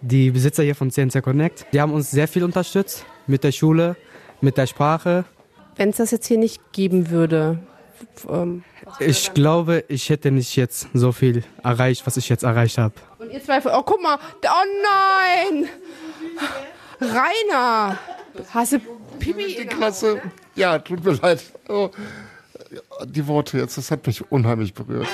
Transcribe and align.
die 0.00 0.30
Besitzer 0.30 0.62
hier 0.62 0.74
von 0.74 0.90
CNC 0.90 1.22
Connect. 1.22 1.66
Die 1.72 1.80
haben 1.80 1.92
uns 1.92 2.10
sehr 2.10 2.28
viel 2.28 2.44
unterstützt 2.44 3.04
mit 3.26 3.44
der 3.44 3.52
Schule, 3.52 3.96
mit 4.40 4.56
der 4.56 4.66
Sprache. 4.66 5.24
Wenn 5.76 5.90
es 5.90 5.96
das 5.96 6.10
jetzt 6.10 6.26
hier 6.26 6.38
nicht 6.38 6.72
geben 6.72 7.10
würde, 7.10 7.58
ähm, 8.28 8.64
ich 9.00 9.34
glaube, 9.34 9.84
ich 9.88 10.10
hätte 10.10 10.30
nicht 10.30 10.56
jetzt 10.56 10.88
so 10.94 11.12
viel 11.12 11.44
erreicht, 11.62 12.06
was 12.06 12.16
ich 12.16 12.28
jetzt 12.28 12.42
erreicht 12.42 12.78
habe. 12.78 12.94
Und 13.18 13.30
ihr 13.30 13.42
zwei, 13.42 13.60
oh 13.64 13.82
guck 13.82 14.02
mal, 14.02 14.18
oh 14.44 15.48
nein! 15.50 15.68
Rainer! 17.00 17.98
Hast 18.52 18.72
du 18.72 18.78
Pipi? 19.18 19.56
Die 19.56 19.66
Klasse. 19.66 20.20
Ja, 20.54 20.78
tut 20.78 21.04
mir 21.04 21.12
leid. 21.12 21.44
Oh, 21.68 21.90
die 23.04 23.26
Worte 23.26 23.58
jetzt, 23.58 23.78
das 23.78 23.90
hat 23.90 24.06
mich 24.06 24.30
unheimlich 24.30 24.74
berührt. 24.74 25.08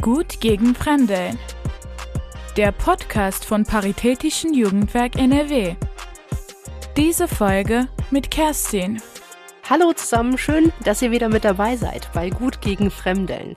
Gut 0.00 0.40
gegen 0.40 0.74
Fremde. 0.74 1.32
Der 2.58 2.72
Podcast 2.72 3.44
von 3.44 3.62
Paritätischen 3.62 4.52
Jugendwerk 4.52 5.14
NRW. 5.14 5.76
Diese 6.96 7.28
Folge 7.28 7.86
mit 8.10 8.32
Kerstin. 8.32 9.00
Hallo 9.70 9.92
zusammen, 9.92 10.38
schön, 10.38 10.72
dass 10.82 11.02
ihr 11.02 11.10
wieder 11.10 11.28
mit 11.28 11.44
dabei 11.44 11.76
seid 11.76 12.10
bei 12.14 12.30
Gut 12.30 12.62
gegen 12.62 12.90
Fremdeln. 12.90 13.54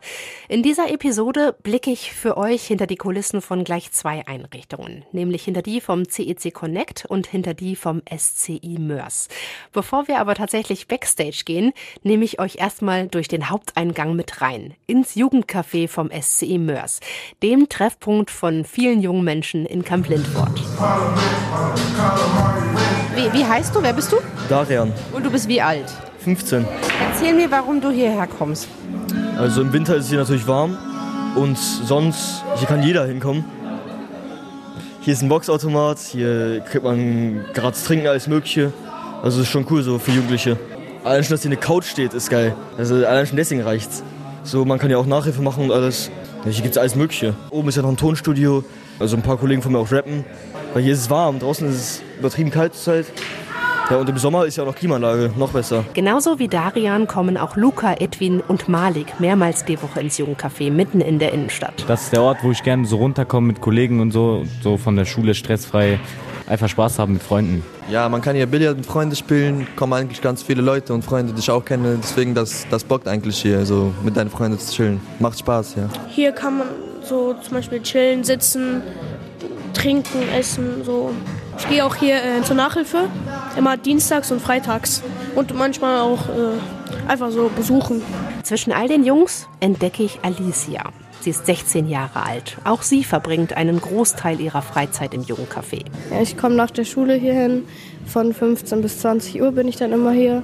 In 0.50 0.62
dieser 0.62 0.92
Episode 0.92 1.56
blicke 1.64 1.90
ich 1.90 2.12
für 2.12 2.36
euch 2.36 2.64
hinter 2.64 2.86
die 2.86 2.98
Kulissen 2.98 3.42
von 3.42 3.64
gleich 3.64 3.94
zwei 3.94 4.28
Einrichtungen, 4.28 5.06
nämlich 5.14 5.46
hinter 5.46 5.62
die 5.62 5.80
vom 5.80 6.10
CEC 6.10 6.48
e 6.48 6.52
Connect 6.52 7.06
und 7.06 7.28
hinter 7.28 7.54
die 7.54 7.78
vom 7.78 8.02
SCI 8.14 8.76
Mörs. 8.78 9.30
Bevor 9.72 10.10
wir 10.10 10.20
aber 10.20 10.36
tatsächlich 10.36 10.90
backstage 10.90 11.44
gehen, 11.46 11.72
nehme 12.04 12.26
ich 12.26 12.42
euch 12.42 12.58
erstmal 12.58 13.08
durch 13.08 13.30
den 13.30 13.50
Haupteingang 13.50 14.14
mit 14.14 14.42
rein, 14.42 14.74
ins 14.88 15.16
Jugendcafé 15.16 15.88
vom 15.88 16.12
SCI 16.12 16.58
Mörs, 16.58 17.00
dem 17.42 17.70
Treffpunkt 17.70 18.32
von 18.32 18.66
vielen 18.66 19.02
jungen 19.02 19.24
Menschen 19.24 19.66
in 19.66 19.86
Camp 19.86 20.10
Lindfort. 20.10 20.60
Wie, 23.16 23.32
wie 23.32 23.46
heißt 23.46 23.74
du? 23.74 23.82
Wer 23.82 23.94
bist 23.94 24.12
du? 24.12 24.18
Darian. 24.50 24.92
Und 25.14 25.26
du 25.26 25.32
bist 25.32 25.48
wie 25.48 25.62
alt? 25.62 25.86
15. 26.24 26.66
Erzähl 27.10 27.34
mir, 27.34 27.50
warum 27.50 27.82
du 27.82 27.90
hierher 27.90 28.28
kommst. 28.28 28.68
Also 29.38 29.62
im 29.62 29.74
Winter 29.74 29.96
ist 29.96 30.06
es 30.06 30.10
hier 30.10 30.20
natürlich 30.20 30.48
warm 30.48 30.78
und 31.36 31.58
sonst, 31.58 32.44
hier 32.58 32.68
kann 32.68 32.84
jeder 32.84 33.06
hinkommen. 33.06 33.46
Hier 35.02 35.14
ist 35.14 35.24
ein 35.24 35.30
Boxautomat, 35.30 35.98
hier 35.98 36.60
kriegt 36.62 36.84
man 36.84 37.46
gratis 37.54 37.84
trinken, 37.86 38.08
alles 38.08 38.28
mögliche. 38.28 38.72
Also 39.24 39.42
ist 39.42 39.48
schon 39.48 39.66
cool 39.70 39.82
so 39.82 39.98
für 39.98 40.12
Jugendliche. 40.12 40.58
Allein 41.04 41.24
schon, 41.24 41.32
dass 41.32 41.42
hier 41.42 41.50
eine 41.50 41.60
Couch 41.60 41.86
steht, 41.86 42.14
ist 42.14 42.30
geil. 42.30 42.56
Also 42.78 42.96
allein 42.96 43.26
schon 43.26 43.38
deswegen 43.38 43.62
reicht's. 43.62 44.04
So, 44.44 44.64
man 44.66 44.78
kann 44.78 44.92
ja 44.92 44.98
auch 44.98 45.06
Nachhilfe 45.06 45.42
machen 45.42 45.66
und 45.66 45.72
alles. 45.72 46.12
Hier 46.44 46.64
gibt's 46.64 46.78
alles 46.78 46.96
mögliche. 46.96 47.34
Oben 47.50 47.70
ist 47.70 47.76
ja 47.76 47.82
noch 47.82 47.90
ein 47.90 47.98
Tonstudio, 47.98 48.64
also 49.00 49.16
ein 49.16 49.22
paar 49.24 49.38
Kollegen 49.38 49.62
von 49.62 49.72
mir 49.72 49.80
auch 49.80 49.92
rappen. 49.92 50.24
Weil 50.74 50.84
hier 50.84 50.94
ist 50.94 51.02
es 51.02 51.10
warm, 51.10 51.40
draußen 51.40 51.68
ist 51.70 51.76
es 51.76 52.02
übertrieben 52.20 52.52
kalt 52.52 52.76
zur 52.76 52.94
Zeit. 52.94 53.06
Ja, 53.92 53.98
und 53.98 54.08
im 54.08 54.18
Sommer 54.18 54.46
ist 54.46 54.56
ja 54.56 54.64
auch 54.64 54.68
noch 54.68 54.76
Klimaanlage, 54.76 55.32
noch 55.36 55.52
besser. 55.52 55.84
Genauso 55.94 56.40
wie 56.40 56.48
Darian 56.48 57.08
kommen 57.08 57.36
auch 57.36 57.58
Luca, 57.58 57.96
Edwin 58.00 58.40
und 58.40 58.70
Malik 58.70 59.20
mehrmals 59.20 59.66
die 59.66 59.82
Woche 59.82 60.00
ins 60.00 60.18
Jugendcafé 60.18 60.72
mitten 60.72 61.02
in 61.02 61.20
der 61.20 61.34
Innenstadt. 61.34 61.84
Das 61.90 62.04
ist 62.04 62.14
der 62.14 62.22
Ort, 62.22 62.38
wo 62.42 62.52
ich 62.52 62.64
gerne 62.64 62.86
so 62.86 62.96
runterkomme 62.96 63.48
mit 63.48 63.60
Kollegen 63.60 64.00
und 64.00 64.12
so, 64.12 64.46
so 64.64 64.78
von 64.78 64.96
der 64.96 65.04
Schule 65.04 65.36
stressfrei 65.36 66.00
einfach 66.48 66.70
Spaß 66.70 67.00
haben 67.00 67.12
mit 67.12 67.22
Freunden. 67.22 67.66
Ja, 67.90 68.08
man 68.08 68.22
kann 68.22 68.34
hier 68.38 68.46
Billard 68.46 68.78
mit 68.78 68.86
Freunden 68.86 69.18
spielen, 69.18 69.68
kommen 69.76 69.92
eigentlich 69.92 70.22
ganz 70.22 70.42
viele 70.42 70.62
Leute 70.62 70.94
und 70.94 71.04
Freunde, 71.04 71.34
die 71.34 71.40
ich 71.40 71.52
auch 71.52 71.66
kenne. 71.66 72.00
Deswegen, 72.02 72.34
das, 72.34 72.66
das 72.72 72.86
bockt 72.86 73.10
eigentlich 73.10 73.42
hier, 73.42 73.66
so 73.66 73.94
mit 74.04 74.16
deinen 74.16 74.30
Freunden 74.30 74.58
zu 74.58 74.74
chillen. 74.74 75.02
Macht 75.20 75.38
Spaß, 75.38 75.76
ja. 75.76 75.90
Hier 76.08 76.32
kann 76.32 76.60
man 76.60 76.68
so 77.04 77.36
zum 77.42 77.56
Beispiel 77.56 77.82
chillen, 77.82 78.24
sitzen, 78.24 78.84
trinken, 79.74 80.30
essen, 80.34 80.82
so. 80.86 81.12
Ich 81.58 81.70
gehe 81.70 81.86
auch 81.86 81.96
hier 81.96 82.16
äh, 82.16 82.42
zur 82.44 82.56
Nachhilfe, 82.56 83.10
immer 83.58 83.78
dienstags 83.78 84.32
und 84.32 84.42
freitags 84.42 85.04
und 85.36 85.54
manchmal 85.56 86.00
auch 86.02 86.28
äh, 86.30 87.10
einfach 87.10 87.32
so 87.32 87.50
besuchen. 87.56 88.02
Zwischen 88.44 88.74
all 88.74 88.88
den 88.88 89.04
Jungs 89.04 89.48
entdecke 89.60 90.04
ich 90.04 90.20
Alicia. 90.24 90.92
Sie 91.22 91.30
ist 91.30 91.46
16 91.46 91.88
Jahre 91.88 92.26
alt. 92.26 92.58
Auch 92.64 92.82
sie 92.82 93.04
verbringt 93.04 93.56
einen 93.56 93.80
Großteil 93.80 94.40
ihrer 94.42 94.64
Freizeit 94.64 95.14
im 95.14 95.22
Jugendcafé. 95.22 95.86
Ja, 96.12 96.22
ich 96.22 96.36
komme 96.36 96.56
nach 96.56 96.72
der 96.72 96.84
Schule 96.84 97.14
hierhin. 97.14 97.66
Von 98.08 98.34
15 98.34 98.82
bis 98.82 99.00
20 99.00 99.40
Uhr 99.42 99.52
bin 99.52 99.68
ich 99.68 99.76
dann 99.76 99.92
immer 99.92 100.12
hier. 100.12 100.42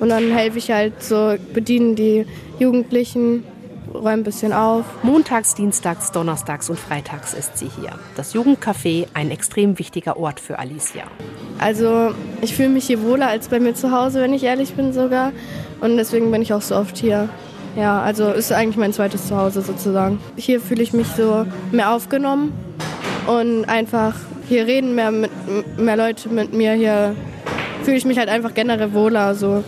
Und 0.00 0.08
dann 0.08 0.30
helfe 0.32 0.58
ich 0.58 0.70
halt 0.70 1.02
so, 1.02 1.34
bedienen 1.52 1.94
die 1.94 2.26
Jugendlichen 2.58 3.44
räume 3.92 4.10
ein 4.10 4.22
bisschen 4.24 4.52
auf. 4.52 4.84
Montags, 5.02 5.54
Dienstags, 5.54 6.12
Donnerstags 6.12 6.70
und 6.70 6.78
Freitags 6.78 7.34
ist 7.34 7.58
sie 7.58 7.68
hier. 7.80 7.92
Das 8.16 8.34
Jugendcafé 8.34 9.06
ein 9.14 9.30
extrem 9.30 9.78
wichtiger 9.78 10.16
Ort 10.16 10.40
für 10.40 10.58
Alicia. 10.58 11.04
Also 11.58 12.14
ich 12.40 12.54
fühle 12.54 12.70
mich 12.70 12.86
hier 12.86 13.02
wohler 13.02 13.28
als 13.28 13.48
bei 13.48 13.60
mir 13.60 13.74
zu 13.74 13.90
Hause, 13.90 14.20
wenn 14.20 14.32
ich 14.32 14.44
ehrlich 14.44 14.74
bin 14.74 14.92
sogar. 14.92 15.32
Und 15.80 15.96
deswegen 15.96 16.30
bin 16.30 16.42
ich 16.42 16.52
auch 16.52 16.62
so 16.62 16.76
oft 16.76 16.96
hier. 16.96 17.28
Ja, 17.76 18.00
also 18.00 18.30
ist 18.30 18.52
eigentlich 18.52 18.76
mein 18.76 18.92
zweites 18.92 19.26
Zuhause 19.26 19.60
sozusagen. 19.60 20.20
Hier 20.36 20.60
fühle 20.60 20.82
ich 20.82 20.92
mich 20.92 21.08
so 21.08 21.44
mehr 21.72 21.92
aufgenommen 21.92 22.52
und 23.26 23.64
einfach 23.64 24.14
hier 24.48 24.66
reden 24.66 24.94
mehr, 24.94 25.10
mit, 25.10 25.30
mehr 25.76 25.96
Leute 25.96 26.28
mit 26.28 26.52
mir. 26.52 26.74
Hier 26.74 27.16
fühle 27.82 27.96
ich 27.96 28.04
mich 28.04 28.18
halt 28.18 28.28
einfach 28.28 28.54
generell 28.54 28.92
wohler. 28.92 29.34
So. 29.34 29.64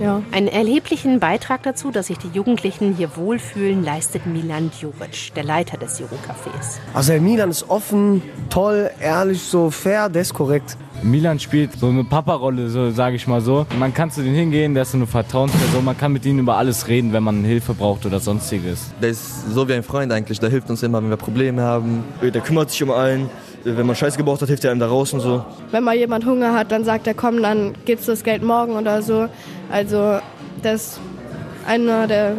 Ja. 0.00 0.22
Einen 0.32 0.48
erheblichen 0.48 1.20
Beitrag 1.20 1.62
dazu, 1.62 1.90
dass 1.90 2.08
sich 2.08 2.18
die 2.18 2.28
Jugendlichen 2.28 2.94
hier 2.96 3.16
wohlfühlen, 3.16 3.84
leistet 3.84 4.26
Milan 4.26 4.70
Djuric, 4.70 5.34
der 5.34 5.44
Leiter 5.44 5.76
des 5.76 6.00
Jugendcafés. 6.00 6.78
Also 6.94 7.12
Milan 7.14 7.50
ist 7.50 7.68
offen, 7.68 8.22
toll, 8.50 8.90
ehrlich, 9.00 9.42
so 9.42 9.70
fair, 9.70 10.08
der 10.08 10.22
ist 10.22 10.34
korrekt. 10.34 10.76
Milan 11.02 11.40
spielt 11.40 11.72
so 11.78 11.88
eine 11.88 12.04
Papa-Rolle, 12.04 12.68
so 12.68 12.90
sage 12.90 13.16
ich 13.16 13.26
mal 13.26 13.40
so. 13.40 13.66
Man 13.78 13.92
kann 13.92 14.10
zu 14.10 14.22
denen 14.22 14.36
hingehen, 14.36 14.74
der 14.74 14.84
ist 14.84 14.92
so 14.92 14.98
eine 14.98 15.06
Vertrauensperson, 15.06 15.84
man 15.84 15.98
kann 15.98 16.12
mit 16.12 16.24
ihnen 16.24 16.38
über 16.38 16.56
alles 16.56 16.86
reden, 16.86 17.12
wenn 17.12 17.24
man 17.24 17.44
Hilfe 17.44 17.74
braucht 17.74 18.06
oder 18.06 18.20
sonstiges. 18.20 18.92
Der 19.00 19.10
ist 19.10 19.50
so 19.52 19.68
wie 19.68 19.74
ein 19.74 19.82
Freund 19.82 20.12
eigentlich, 20.12 20.38
der 20.38 20.50
hilft 20.50 20.70
uns 20.70 20.82
immer, 20.82 21.02
wenn 21.02 21.10
wir 21.10 21.16
Probleme 21.16 21.62
haben. 21.62 22.04
Der 22.22 22.40
kümmert 22.40 22.70
sich 22.70 22.82
um 22.82 22.90
allen. 22.92 23.30
Wenn 23.64 23.86
man 23.86 23.96
Scheiße 23.96 24.16
gebraucht 24.16 24.42
hat, 24.42 24.48
hilft 24.48 24.64
er 24.64 24.70
einem 24.70 24.80
da 24.80 24.88
raus 24.88 25.12
und 25.12 25.20
so. 25.20 25.44
Wenn 25.70 25.84
mal 25.84 25.96
jemand 25.96 26.26
Hunger 26.26 26.52
hat, 26.52 26.72
dann 26.72 26.84
sagt 26.84 27.06
er, 27.06 27.14
komm, 27.14 27.42
dann 27.42 27.74
gibt's 27.84 28.06
das 28.06 28.24
Geld 28.24 28.42
morgen 28.42 28.76
oder 28.76 29.02
so. 29.02 29.28
Also 29.70 30.18
das 30.62 30.82
ist 30.82 31.00
einer 31.66 32.06
der, 32.06 32.36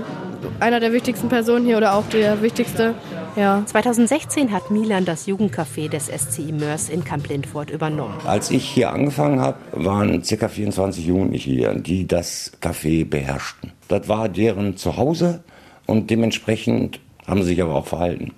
einer 0.60 0.80
der 0.80 0.92
wichtigsten 0.94 1.30
Personen 1.30 1.66
hier 1.66 1.78
oder 1.78 1.96
auch 1.96 2.06
der 2.10 2.42
wichtigste. 2.42 2.96
Ja. 3.36 3.64
2016 3.66 4.52
hat 4.52 4.70
Milan 4.70 5.06
das 5.06 5.28
Jugendcafé 5.28 5.90
des 5.90 6.08
SCI 6.08 6.52
Mörs 6.52 6.90
in 6.90 7.04
Kamp 7.04 7.28
Lindfort 7.28 7.72
übernommen. 7.72 8.16
Als 8.26 8.52
ich 8.52 8.64
hier 8.64 8.92
angefangen 8.92 9.40
habe, 9.40 9.58
waren 9.72 10.22
ca. 10.22 10.48
24 10.48 11.06
Jugendliche 11.06 11.50
hier, 11.50 11.74
die 11.74 12.08
das 12.08 12.52
Café 12.62 13.06
beherrschten. 13.10 13.72
Das 13.88 14.08
war 14.08 14.30
deren 14.30 14.78
Zuhause 14.78 15.44
und 15.88 16.12
dementsprechend 16.12 17.00
haben 17.26 17.42
sie 17.42 17.50
sich 17.50 17.62
aber 17.62 17.76
auch 17.76 17.88
verhalten. 17.88 18.34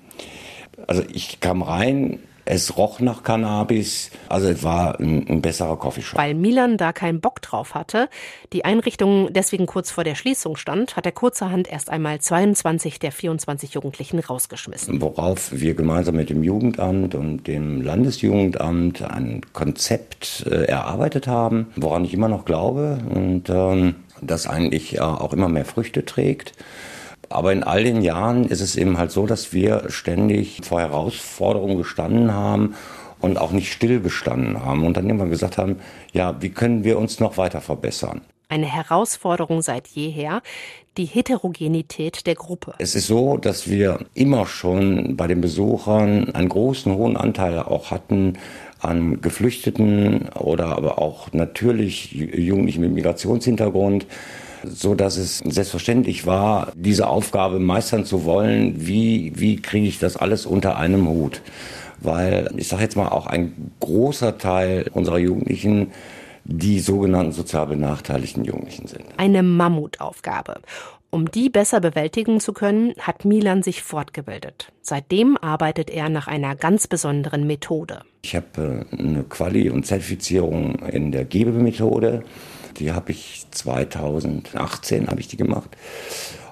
Also 0.87 1.03
ich 1.11 1.39
kam 1.39 1.61
rein, 1.61 2.19
es 2.45 2.77
roch 2.77 2.99
nach 2.99 3.23
Cannabis, 3.23 4.11
also 4.29 4.47
es 4.47 4.63
war 4.63 4.99
ein, 4.99 5.27
ein 5.27 5.41
besserer 5.41 5.77
Coffeeshop. 5.77 6.17
Weil 6.17 6.35
Milan 6.35 6.77
da 6.77 6.93
keinen 6.93 7.19
Bock 7.19 7.41
drauf 7.41 7.73
hatte, 7.73 8.07
die 8.53 8.63
Einrichtung 8.63 9.33
deswegen 9.33 9.65
kurz 9.65 9.91
vor 9.91 10.03
der 10.03 10.15
Schließung 10.15 10.55
stand, 10.55 10.95
hat 10.95 11.05
er 11.05 11.11
kurzerhand 11.11 11.67
erst 11.67 11.89
einmal 11.89 12.19
22 12.19 12.99
der 12.99 13.11
24 13.11 13.73
Jugendlichen 13.73 14.19
rausgeschmissen. 14.19 15.01
Worauf 15.01 15.51
wir 15.51 15.73
gemeinsam 15.73 16.15
mit 16.15 16.29
dem 16.29 16.43
Jugendamt 16.43 17.15
und 17.15 17.47
dem 17.47 17.81
Landesjugendamt 17.81 19.01
ein 19.01 19.41
Konzept 19.53 20.45
äh, 20.49 20.65
erarbeitet 20.65 21.27
haben, 21.27 21.67
woran 21.75 22.05
ich 22.05 22.13
immer 22.13 22.29
noch 22.29 22.45
glaube 22.45 22.99
und 23.09 23.49
ähm, 23.49 23.95
das 24.21 24.47
eigentlich 24.47 24.97
äh, 24.97 24.99
auch 24.99 25.33
immer 25.33 25.49
mehr 25.49 25.65
Früchte 25.65 26.05
trägt. 26.05 26.53
Aber 27.35 27.51
in 27.51 27.63
all 27.63 27.83
den 27.83 28.01
Jahren 28.01 28.45
ist 28.45 28.61
es 28.61 28.77
eben 28.77 28.97
halt 28.97 29.11
so, 29.11 29.25
dass 29.25 29.51
wir 29.51 29.89
ständig 29.89 30.61
vor 30.63 30.79
Herausforderungen 30.79 31.77
gestanden 31.77 32.33
haben 32.33 32.75
und 33.19 33.37
auch 33.37 33.51
nicht 33.51 33.73
stillgestanden 33.73 34.63
haben 34.63 34.85
und 34.85 34.95
dann 34.95 35.05
irgendwann 35.05 35.31
gesagt 35.31 35.57
haben, 35.57 35.81
ja, 36.13 36.41
wie 36.41 36.49
können 36.49 36.85
wir 36.85 36.97
uns 36.97 37.19
noch 37.19 37.37
weiter 37.37 37.59
verbessern? 37.59 38.21
Eine 38.47 38.67
Herausforderung 38.67 39.61
seit 39.61 39.87
jeher, 39.87 40.41
die 40.95 41.03
Heterogenität 41.03 42.25
der 42.25 42.35
Gruppe. 42.35 42.75
Es 42.77 42.95
ist 42.95 43.07
so, 43.07 43.35
dass 43.35 43.69
wir 43.69 44.05
immer 44.13 44.45
schon 44.45 45.17
bei 45.17 45.27
den 45.27 45.41
Besuchern 45.41 46.33
einen 46.33 46.47
großen, 46.47 46.93
hohen 46.93 47.17
Anteil 47.17 47.59
auch 47.59 47.91
hatten 47.91 48.37
an 48.79 49.19
Geflüchteten 49.19 50.29
oder 50.39 50.67
aber 50.77 50.99
auch 50.99 51.33
natürlich 51.33 52.13
Jugendlichen 52.13 52.79
mit 52.79 52.93
Migrationshintergrund 52.93 54.05
so 54.67 54.95
dass 54.95 55.17
es 55.17 55.39
selbstverständlich 55.39 56.25
war, 56.25 56.71
diese 56.75 57.07
Aufgabe 57.07 57.59
meistern 57.59 58.05
zu 58.05 58.25
wollen. 58.25 58.87
Wie, 58.87 59.33
wie 59.35 59.57
kriege 59.57 59.87
ich 59.87 59.99
das 59.99 60.17
alles 60.17 60.45
unter 60.45 60.77
einem 60.77 61.07
Hut? 61.07 61.41
Weil 61.99 62.49
ich 62.57 62.67
sage 62.67 62.83
jetzt 62.83 62.97
mal 62.97 63.09
auch 63.09 63.25
ein 63.27 63.71
großer 63.79 64.37
Teil 64.37 64.89
unserer 64.93 65.17
Jugendlichen 65.17 65.91
die 66.47 66.79
sogenannten 66.79 67.31
sozial 67.31 67.65
benachteiligten 67.65 68.45
Jugendlichen 68.45 68.87
sind. 68.87 69.03
Eine 69.17 69.41
Mammutaufgabe. 69.41 70.61
Um 71.09 71.31
die 71.31 71.49
besser 71.49 71.79
bewältigen 71.79 72.39
zu 72.39 72.51
können, 72.51 72.93
hat 72.99 73.25
Milan 73.25 73.63
sich 73.63 73.81
fortgebildet. 73.81 74.71
Seitdem 74.81 75.37
arbeitet 75.37 75.89
er 75.89 76.09
nach 76.09 76.27
einer 76.27 76.55
ganz 76.55 76.87
besonderen 76.87 77.47
Methode. 77.47 78.01
Ich 78.21 78.35
habe 78.35 78.85
äh, 78.91 78.97
eine 78.97 79.23
Quali- 79.23 79.69
und 79.69 79.85
Zertifizierung 79.85 80.75
in 80.91 81.11
der 81.11 81.25
Gebemethode. 81.25 82.23
Die 82.77 82.91
habe 82.91 83.11
ich 83.11 83.45
2018 83.51 85.07
habe 85.07 85.19
ich 85.19 85.27
die 85.27 85.37
gemacht. 85.37 85.69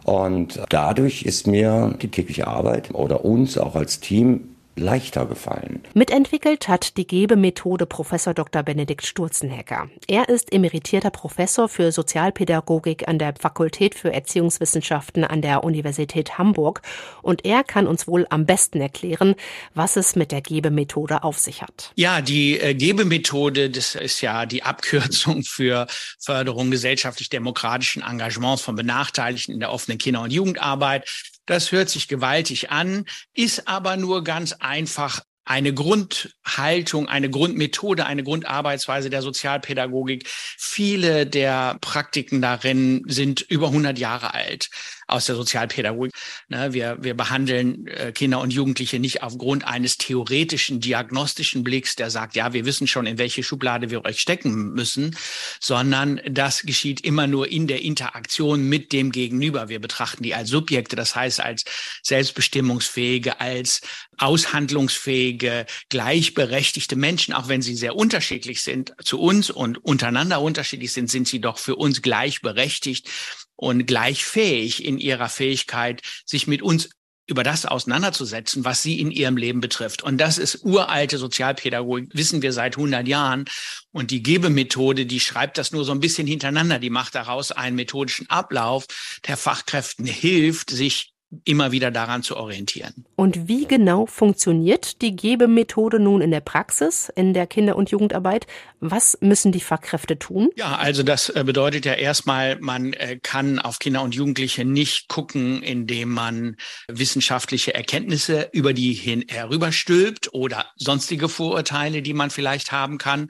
Und 0.04 0.62
dadurch 0.70 1.24
ist 1.24 1.48
mir 1.48 1.96
die 2.02 2.10
tägliche 2.10 2.48
Arbeit 2.48 2.94
oder 2.94 3.24
uns 3.24 3.58
auch 3.58 3.76
als 3.76 4.00
Team 4.00 4.53
leichter 4.76 5.26
gefallen. 5.26 5.84
Mitentwickelt 5.94 6.68
hat 6.68 6.98
die 6.98 7.06
Gebemethode 7.06 7.86
Professor 7.86 8.34
Dr. 8.34 8.64
Benedikt 8.64 9.06
Sturzenhecker. 9.06 9.90
Er 10.08 10.30
ist 10.30 10.52
emeritierter 10.52 11.12
Professor 11.12 11.70
für 11.70 11.92
Sozialpädagogik 11.92 13.08
an 13.08 13.20
der 13.20 13.36
Fakultät 13.40 13.96
für 13.96 14.12
Erziehungswissenschaften 14.12 15.24
an 15.24 15.42
der 15.42 15.64
Universität 15.64 16.38
Hamburg 16.38 16.82
und 17.22 17.46
er 17.46 17.64
kann 17.64 17.88
uns 17.88 18.08
wohl 18.08 18.26
am 18.30 18.46
besten 18.46 18.82
erklären, 18.82 19.36
was 19.74 19.96
es 19.96 20.16
mit 20.16 20.32
der 20.32 20.42
Gebemethode 20.42 21.24
auf 21.24 21.38
sich 21.40 21.62
hat. 21.62 21.92
Ja, 21.96 22.22
die 22.22 22.60
äh, 22.60 22.74
Gebemethode, 22.74 23.70
das 23.70 23.96
ist 23.96 24.22
ja 24.22 24.46
die 24.46 24.64
Abkürzung 24.64 25.44
für 25.44 25.88
Förderung 26.20 26.72
gesellschaftlich-demokratischen 26.72 28.02
Engagements 28.02 28.62
von 28.62 28.76
Benachteiligten 28.76 29.54
in 29.54 29.60
der 29.60 29.72
offenen 29.72 29.98
Kinder- 29.98 30.22
und 30.22 30.34
Jugendarbeit. 30.34 31.08
Das 31.46 31.72
hört 31.72 31.90
sich 31.90 32.08
gewaltig 32.08 32.72
an, 32.72 33.06
ist 33.34 33.68
aber 33.68 33.98
nur 33.98 34.24
ganz 34.24 34.54
einfach 34.54 35.22
eine 35.46 35.74
Grundhaltung, 35.74 37.08
eine 37.08 37.30
Grundmethode, 37.30 38.06
eine 38.06 38.24
Grundarbeitsweise 38.24 39.10
der 39.10 39.22
Sozialpädagogik. 39.22 40.28
Viele 40.28 41.26
der 41.26 41.78
Praktiken 41.82 42.42
darin 42.42 43.04
sind 43.08 43.42
über 43.42 43.68
100 43.68 44.00
Jahre 44.00 44.34
alt 44.34 44.70
aus 45.08 45.26
der 45.26 45.36
Sozialpädagogik. 45.36 46.14
Ne, 46.48 46.74
wir, 46.74 46.98
wir 47.02 47.14
behandeln 47.14 47.88
äh, 47.88 48.12
Kinder 48.14 48.40
und 48.40 48.52
Jugendliche 48.52 49.00
nicht 49.00 49.22
aufgrund 49.22 49.66
eines 49.66 49.98
theoretischen, 49.98 50.80
diagnostischen 50.80 51.64
Blicks, 51.64 51.96
der 51.96 52.10
sagt, 52.10 52.36
ja, 52.36 52.54
wir 52.54 52.66
wissen 52.66 52.88
schon, 52.88 53.06
in 53.06 53.18
welche 53.18 53.44
Schublade 53.44 53.90
wir 53.90 54.06
euch 54.06 54.20
stecken 54.20 54.74
müssen, 54.74 55.16
sondern 55.60 56.22
das 56.30 56.62
geschieht 56.62 57.02
immer 57.02 57.28
nur 57.28 57.52
in 57.52 57.68
der 57.68 57.82
Interaktion 57.82 58.68
mit 58.68 58.94
dem 58.94 59.12
Gegenüber. 59.12 59.70
Wir 59.70 59.80
betrachten 59.80 60.24
die 60.24 60.36
als 60.36 60.50
Subjekte, 60.50 60.96
das 60.96 61.16
heißt 61.16 61.42
als 61.42 61.66
selbstbestimmungsfähige, 62.02 63.40
als 63.40 63.82
aushandlungsfähige, 64.18 65.33
gleichberechtigte 65.38 66.96
Menschen, 66.96 67.34
auch 67.34 67.48
wenn 67.48 67.62
sie 67.62 67.76
sehr 67.76 67.96
unterschiedlich 67.96 68.62
sind 68.62 68.94
zu 69.04 69.20
uns 69.20 69.50
und 69.50 69.84
untereinander 69.84 70.42
unterschiedlich 70.42 70.92
sind, 70.92 71.10
sind 71.10 71.28
sie 71.28 71.42
doch 71.42 71.58
für 71.58 71.76
uns 71.76 72.02
gleichberechtigt 72.02 73.10
und 73.56 73.86
gleich 73.86 74.24
fähig 74.24 74.84
in 74.84 74.98
ihrer 74.98 75.30
Fähigkeit, 75.30 76.02
sich 76.26 76.48
mit 76.48 76.62
uns 76.62 76.90
über 77.26 77.44
das 77.44 77.66
auseinanderzusetzen, 77.66 78.66
was 78.66 78.82
sie 78.82 79.00
in 79.00 79.10
ihrem 79.10 79.38
Leben 79.38 79.62
betrifft. 79.62 80.04
Und 80.04 80.18
das 80.18 80.38
ist 80.38 80.66
uralte 80.66 81.18
Sozialpädagogik, 81.18 82.10
wissen 82.14 82.42
wir 82.42 82.52
seit 82.52 82.76
100 82.76 83.08
Jahren. 83.08 83.46
Und 83.92 84.12
die 84.12 84.24
Gebemethode, 84.24 85.06
die 85.06 85.22
schreibt 85.22 85.58
das 85.58 85.72
nur 85.72 85.86
so 85.86 85.94
ein 85.94 86.02
bisschen 86.02 86.28
hintereinander. 86.28 86.80
Die 86.80 86.90
macht 86.90 87.16
daraus 87.16 87.52
einen 87.52 87.78
methodischen 87.78 88.30
Ablauf, 88.30 88.86
der 89.26 89.38
Fachkräften 89.38 90.06
hilft, 90.06 90.70
sich 90.70 91.13
immer 91.46 91.72
wieder 91.72 91.92
daran 91.92 92.24
zu 92.24 92.38
orientieren. 92.38 93.06
Und 93.16 93.48
wie 93.48 93.66
genau 93.66 94.06
funktioniert 94.06 95.02
die 95.02 95.16
Gebemethode 95.16 96.00
nun 96.00 96.22
in 96.22 96.32
der 96.32 96.42
Praxis, 96.42 97.12
in 97.16 97.34
der 97.34 97.48
Kinder- 97.48 97.76
und 97.76 97.90
Jugendarbeit? 97.92 98.48
Was 98.80 99.18
müssen 99.22 99.52
die 99.52 99.62
Fachkräfte 99.62 100.20
tun? 100.20 100.50
Ja, 100.56 100.76
also 100.76 101.04
das 101.04 101.30
äh, 101.30 101.44
bedeutet 101.46 101.86
ja 101.86 101.94
erstmal, 101.94 102.60
man 102.60 102.94
äh, 102.94 103.20
kann 103.22 103.60
auf 103.60 103.80
Kinder 103.80 104.02
und 104.02 104.16
Jugendliche 104.16 104.66
nicht 104.66 105.08
gucken, 105.08 105.64
indem 105.64 106.10
man 106.10 106.58
wissenschaftliche 106.88 107.74
Erkenntnisse 107.74 108.50
über 108.52 108.74
die 108.74 108.94
hin 108.94 109.26
herüberstülpt 109.28 110.34
oder 110.34 110.66
sonstige 110.76 111.30
Vorurteile, 111.30 112.02
die 112.02 112.14
man 112.14 112.30
vielleicht 112.30 112.72
haben 112.72 112.98
kann, 112.98 113.30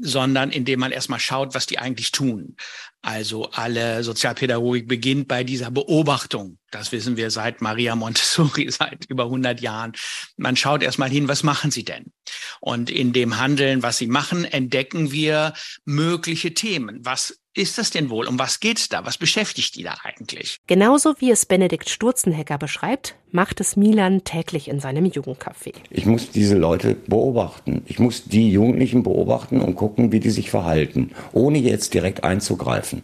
sondern 0.00 0.50
indem 0.50 0.80
man 0.80 0.92
erstmal 0.92 1.20
schaut, 1.20 1.54
was 1.54 1.66
die 1.66 1.78
eigentlich 1.78 2.12
tun. 2.12 2.56
Also 3.02 3.50
alle 3.50 4.04
Sozialpädagogik 4.04 4.86
beginnt 4.86 5.26
bei 5.26 5.42
dieser 5.42 5.72
Beobachtung. 5.72 6.58
Das 6.70 6.92
wissen 6.92 7.16
wir 7.16 7.32
seit 7.32 7.60
Maria 7.60 7.96
Montessori, 7.96 8.70
seit 8.70 9.06
über 9.06 9.24
100 9.24 9.60
Jahren. 9.60 9.92
Man 10.36 10.56
schaut 10.56 10.82
erstmal 10.82 11.10
hin, 11.10 11.26
was 11.26 11.42
machen 11.42 11.72
sie 11.72 11.84
denn? 11.84 12.12
Und 12.60 12.90
in 12.90 13.12
dem 13.12 13.38
Handeln, 13.38 13.82
was 13.82 13.98
sie 13.98 14.06
machen, 14.06 14.44
entdecken 14.44 15.10
wir 15.10 15.52
mögliche 15.84 16.54
Themen. 16.54 17.00
Was 17.04 17.41
ist 17.54 17.78
das 17.78 17.90
denn 17.90 18.08
wohl? 18.10 18.26
Um 18.26 18.38
was 18.38 18.60
geht's 18.60 18.88
da? 18.88 19.04
Was 19.04 19.18
beschäftigt 19.18 19.76
die 19.76 19.82
da 19.82 19.94
eigentlich? 20.04 20.60
Genauso 20.66 21.14
wie 21.18 21.30
es 21.30 21.46
Benedikt 21.46 21.90
Sturzenhecker 21.90 22.58
beschreibt, 22.58 23.14
macht 23.30 23.60
es 23.60 23.76
Milan 23.76 24.24
täglich 24.24 24.68
in 24.68 24.80
seinem 24.80 25.06
Jugendcafé. 25.06 25.74
Ich 25.90 26.06
muss 26.06 26.30
diese 26.30 26.56
Leute 26.56 26.94
beobachten. 26.94 27.82
Ich 27.86 27.98
muss 27.98 28.24
die 28.24 28.50
Jugendlichen 28.50 29.02
beobachten 29.02 29.60
und 29.60 29.74
gucken, 29.74 30.12
wie 30.12 30.20
die 30.20 30.30
sich 30.30 30.50
verhalten, 30.50 31.10
ohne 31.32 31.58
jetzt 31.58 31.94
direkt 31.94 32.24
einzugreifen. 32.24 33.02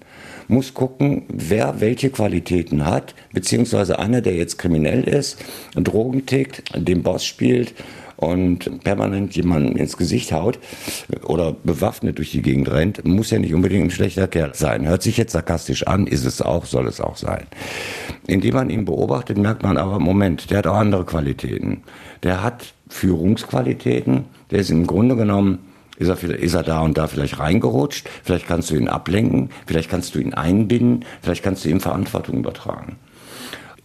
Muss 0.49 0.73
gucken, 0.73 1.25
wer 1.29 1.81
welche 1.81 2.11
Qualitäten 2.11 2.87
hat, 2.87 3.15
beziehungsweise 3.33 3.99
einer, 3.99 4.23
der 4.23 4.35
jetzt 4.35 4.59
kriminell 4.59 5.05
ist, 5.05 5.39
Drogen 5.75 6.25
tickt, 6.25 6.63
den 6.75 7.03
Boss 7.03 7.25
spielt 7.25 7.75
und 8.19 8.83
permanent 8.83 9.37
jemanden 9.37 9.77
ins 9.77 9.97
Gesicht 9.97 10.33
haut 10.33 10.59
oder 11.23 11.55
bewaffnet 11.63 12.19
durch 12.19 12.33
die 12.33 12.43
Gegend 12.43 12.69
rennt, 12.71 13.05
muss 13.05 13.31
ja 13.31 13.39
nicht 13.39 13.55
unbedingt 13.55 13.85
ein 13.85 13.91
schlechter 13.91 14.27
Kerl 14.27 14.55
sein. 14.55 14.89
Hört 14.89 15.03
sich 15.03 15.17
jetzt 15.17 15.33
sarkastisch 15.33 15.87
an, 15.87 16.07
ist 16.07 16.25
es 16.25 16.43
auch, 16.43 16.65
soll 16.67 16.89
es 16.89 17.01
auch 17.01 17.17
sein. 17.17 17.47
Indem 18.27 18.55
man 18.55 18.71
ihn 18.71 18.85
beobachtet, 18.85 19.39
merkt 19.39 19.63
man 19.63 19.77
aber, 19.77 20.01
Moment, 20.01 20.51
der 20.51 20.59
hat 20.59 20.67
auch 20.67 20.79
andere 20.79 21.05
Qualitäten. 21.05 21.83
Der 22.25 22.43
hat 22.43 22.75
Führungsqualitäten, 22.89 24.25
der 24.51 24.61
ist 24.61 24.71
im 24.71 24.87
Grunde 24.87 25.15
genommen 25.15 25.59
ist 25.99 26.09
er, 26.09 26.23
ist 26.23 26.55
er 26.55 26.63
da 26.63 26.81
und 26.81 26.97
da 26.97 27.07
vielleicht 27.07 27.39
reingerutscht, 27.39 28.09
vielleicht 28.23 28.47
kannst 28.47 28.71
du 28.71 28.77
ihn 28.77 28.89
ablenken, 28.89 29.51
vielleicht 29.67 29.91
kannst 29.91 30.15
du 30.15 30.21
ihn 30.21 30.35
einbinden, 30.35 31.05
vielleicht 31.23 31.43
kannst 31.43 31.65
du 31.65 31.69
ihm 31.69 31.81
Verantwortung 31.81 32.39
übertragen. 32.39 32.97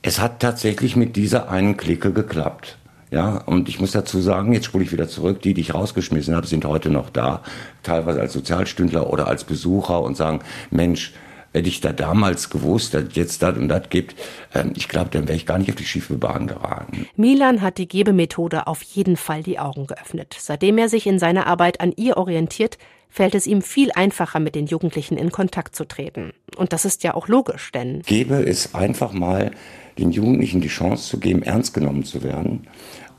Es 0.01 0.19
hat 0.19 0.39
tatsächlich 0.39 0.95
mit 0.95 1.15
dieser 1.15 1.49
einen 1.49 1.77
Clique 1.77 2.11
geklappt. 2.11 2.77
Ja, 3.09 3.37
und 3.45 3.69
ich 3.69 3.79
muss 3.79 3.91
dazu 3.91 4.19
sagen, 4.21 4.53
jetzt 4.53 4.65
spule 4.65 4.83
ich 4.83 4.91
wieder 4.91 5.07
zurück, 5.07 5.39
die, 5.43 5.53
die 5.53 5.61
ich 5.61 5.75
rausgeschmissen 5.75 6.35
habe, 6.35 6.47
sind 6.47 6.65
heute 6.65 6.89
noch 6.89 7.11
da, 7.11 7.43
teilweise 7.83 8.19
als 8.19 8.33
Sozialstündler 8.33 9.07
oder 9.07 9.27
als 9.27 9.43
Besucher 9.43 10.01
und 10.01 10.17
sagen, 10.17 10.39
Mensch, 10.71 11.13
hätte 11.53 11.69
ich 11.69 11.81
da 11.81 11.93
damals 11.93 12.49
gewusst, 12.49 12.93
dass 12.93 13.05
jetzt 13.13 13.41
das 13.41 13.57
und 13.57 13.69
das 13.69 13.89
gibt, 13.89 14.15
ähm, 14.53 14.73
ich 14.75 14.89
glaube, 14.89 15.09
dann 15.11 15.27
wäre 15.27 15.37
ich 15.37 15.45
gar 15.45 15.57
nicht 15.57 15.69
auf 15.69 15.75
die 15.75 15.85
schiefe 15.85 16.15
Bahn 16.15 16.47
geraten. 16.47 17.07
Milan 17.15 17.61
hat 17.61 17.77
die 17.77 17.87
Gebemethode 17.87 18.67
auf 18.67 18.81
jeden 18.81 19.15
Fall 19.15 19.43
die 19.43 19.59
Augen 19.59 19.87
geöffnet. 19.87 20.35
Seitdem 20.39 20.77
er 20.77 20.89
sich 20.89 21.07
in 21.07 21.19
seiner 21.19 21.47
Arbeit 21.47 21.79
an 21.79 21.93
ihr 21.95 22.17
orientiert, 22.17 22.77
fällt 23.09 23.35
es 23.35 23.45
ihm 23.45 23.61
viel 23.61 23.91
einfacher, 23.93 24.39
mit 24.39 24.55
den 24.55 24.65
Jugendlichen 24.65 25.17
in 25.17 25.31
Kontakt 25.31 25.75
zu 25.75 25.85
treten. 25.85 26.33
Und 26.57 26.73
das 26.73 26.83
ist 26.83 27.03
ja 27.03 27.13
auch 27.13 27.27
logisch, 27.27 27.71
denn 27.71 28.01
Gebe 28.01 28.35
es 28.35 28.73
einfach 28.73 29.13
mal 29.13 29.51
den 29.99 30.11
Jugendlichen 30.11 30.61
die 30.61 30.69
Chance 30.69 31.07
zu 31.07 31.19
geben, 31.19 31.43
ernst 31.43 31.75
genommen 31.75 32.03
zu 32.03 32.23
werden 32.23 32.67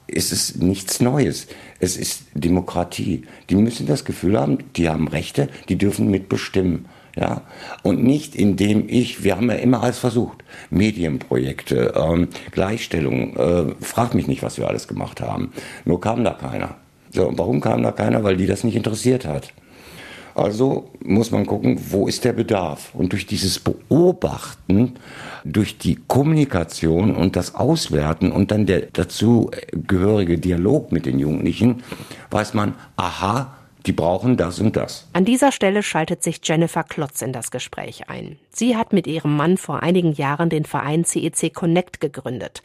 ist 0.06 0.32
es 0.32 0.56
nichts 0.56 1.00
Neues. 1.00 1.46
Es 1.80 1.96
ist 1.96 2.24
Demokratie. 2.34 3.22
Die 3.50 3.54
müssen 3.54 3.86
das 3.86 4.04
Gefühl 4.04 4.38
haben, 4.38 4.58
die 4.76 4.88
haben 4.88 5.08
Rechte, 5.08 5.48
die 5.68 5.78
dürfen 5.78 6.10
mitbestimmen. 6.10 6.86
Ja, 7.16 7.42
und 7.84 8.02
nicht 8.02 8.34
indem 8.34 8.88
ich, 8.88 9.22
wir 9.22 9.36
haben 9.36 9.48
ja 9.48 9.56
immer 9.56 9.82
alles 9.84 9.98
versucht, 9.98 10.42
Medienprojekte, 10.70 11.94
ähm, 11.94 12.28
Gleichstellung, 12.50 13.36
äh, 13.36 13.74
frag 13.80 14.14
mich 14.14 14.26
nicht, 14.26 14.42
was 14.42 14.58
wir 14.58 14.66
alles 14.66 14.88
gemacht 14.88 15.20
haben. 15.20 15.52
Nur 15.84 16.00
kam 16.00 16.24
da 16.24 16.32
keiner. 16.32 16.74
So, 17.12 17.28
und 17.28 17.38
warum 17.38 17.60
kam 17.60 17.84
da 17.84 17.92
keiner? 17.92 18.24
Weil 18.24 18.36
die 18.36 18.46
das 18.46 18.64
nicht 18.64 18.74
interessiert 18.74 19.26
hat. 19.26 19.52
Also 20.34 20.90
muss 21.04 21.30
man 21.30 21.46
gucken, 21.46 21.80
wo 21.90 22.08
ist 22.08 22.24
der 22.24 22.32
Bedarf? 22.32 22.92
Und 22.92 23.12
durch 23.12 23.26
dieses 23.26 23.60
Beobachten, 23.60 24.94
durch 25.44 25.78
die 25.78 25.96
Kommunikation 26.08 27.14
und 27.14 27.36
das 27.36 27.54
Auswerten 27.54 28.32
und 28.32 28.50
dann 28.50 28.66
der 28.66 28.88
dazu 28.92 29.50
gehörige 29.72 30.38
Dialog 30.38 30.90
mit 30.90 31.06
den 31.06 31.20
Jugendlichen, 31.20 31.84
weiß 32.30 32.54
man, 32.54 32.74
aha, 32.96 33.54
die 33.86 33.92
brauchen 33.92 34.36
das 34.36 34.60
und 34.60 34.76
das. 34.76 35.08
An 35.12 35.26
dieser 35.26 35.52
Stelle 35.52 35.82
schaltet 35.82 36.22
sich 36.22 36.40
Jennifer 36.42 36.84
Klotz 36.84 37.20
in 37.20 37.32
das 37.32 37.50
Gespräch 37.50 38.08
ein. 38.08 38.38
Sie 38.50 38.76
hat 38.76 38.92
mit 38.92 39.06
ihrem 39.06 39.36
Mann 39.36 39.58
vor 39.58 39.82
einigen 39.82 40.12
Jahren 40.12 40.48
den 40.48 40.64
Verein 40.64 41.04
CEC 41.04 41.52
Connect 41.52 42.00
gegründet. 42.00 42.62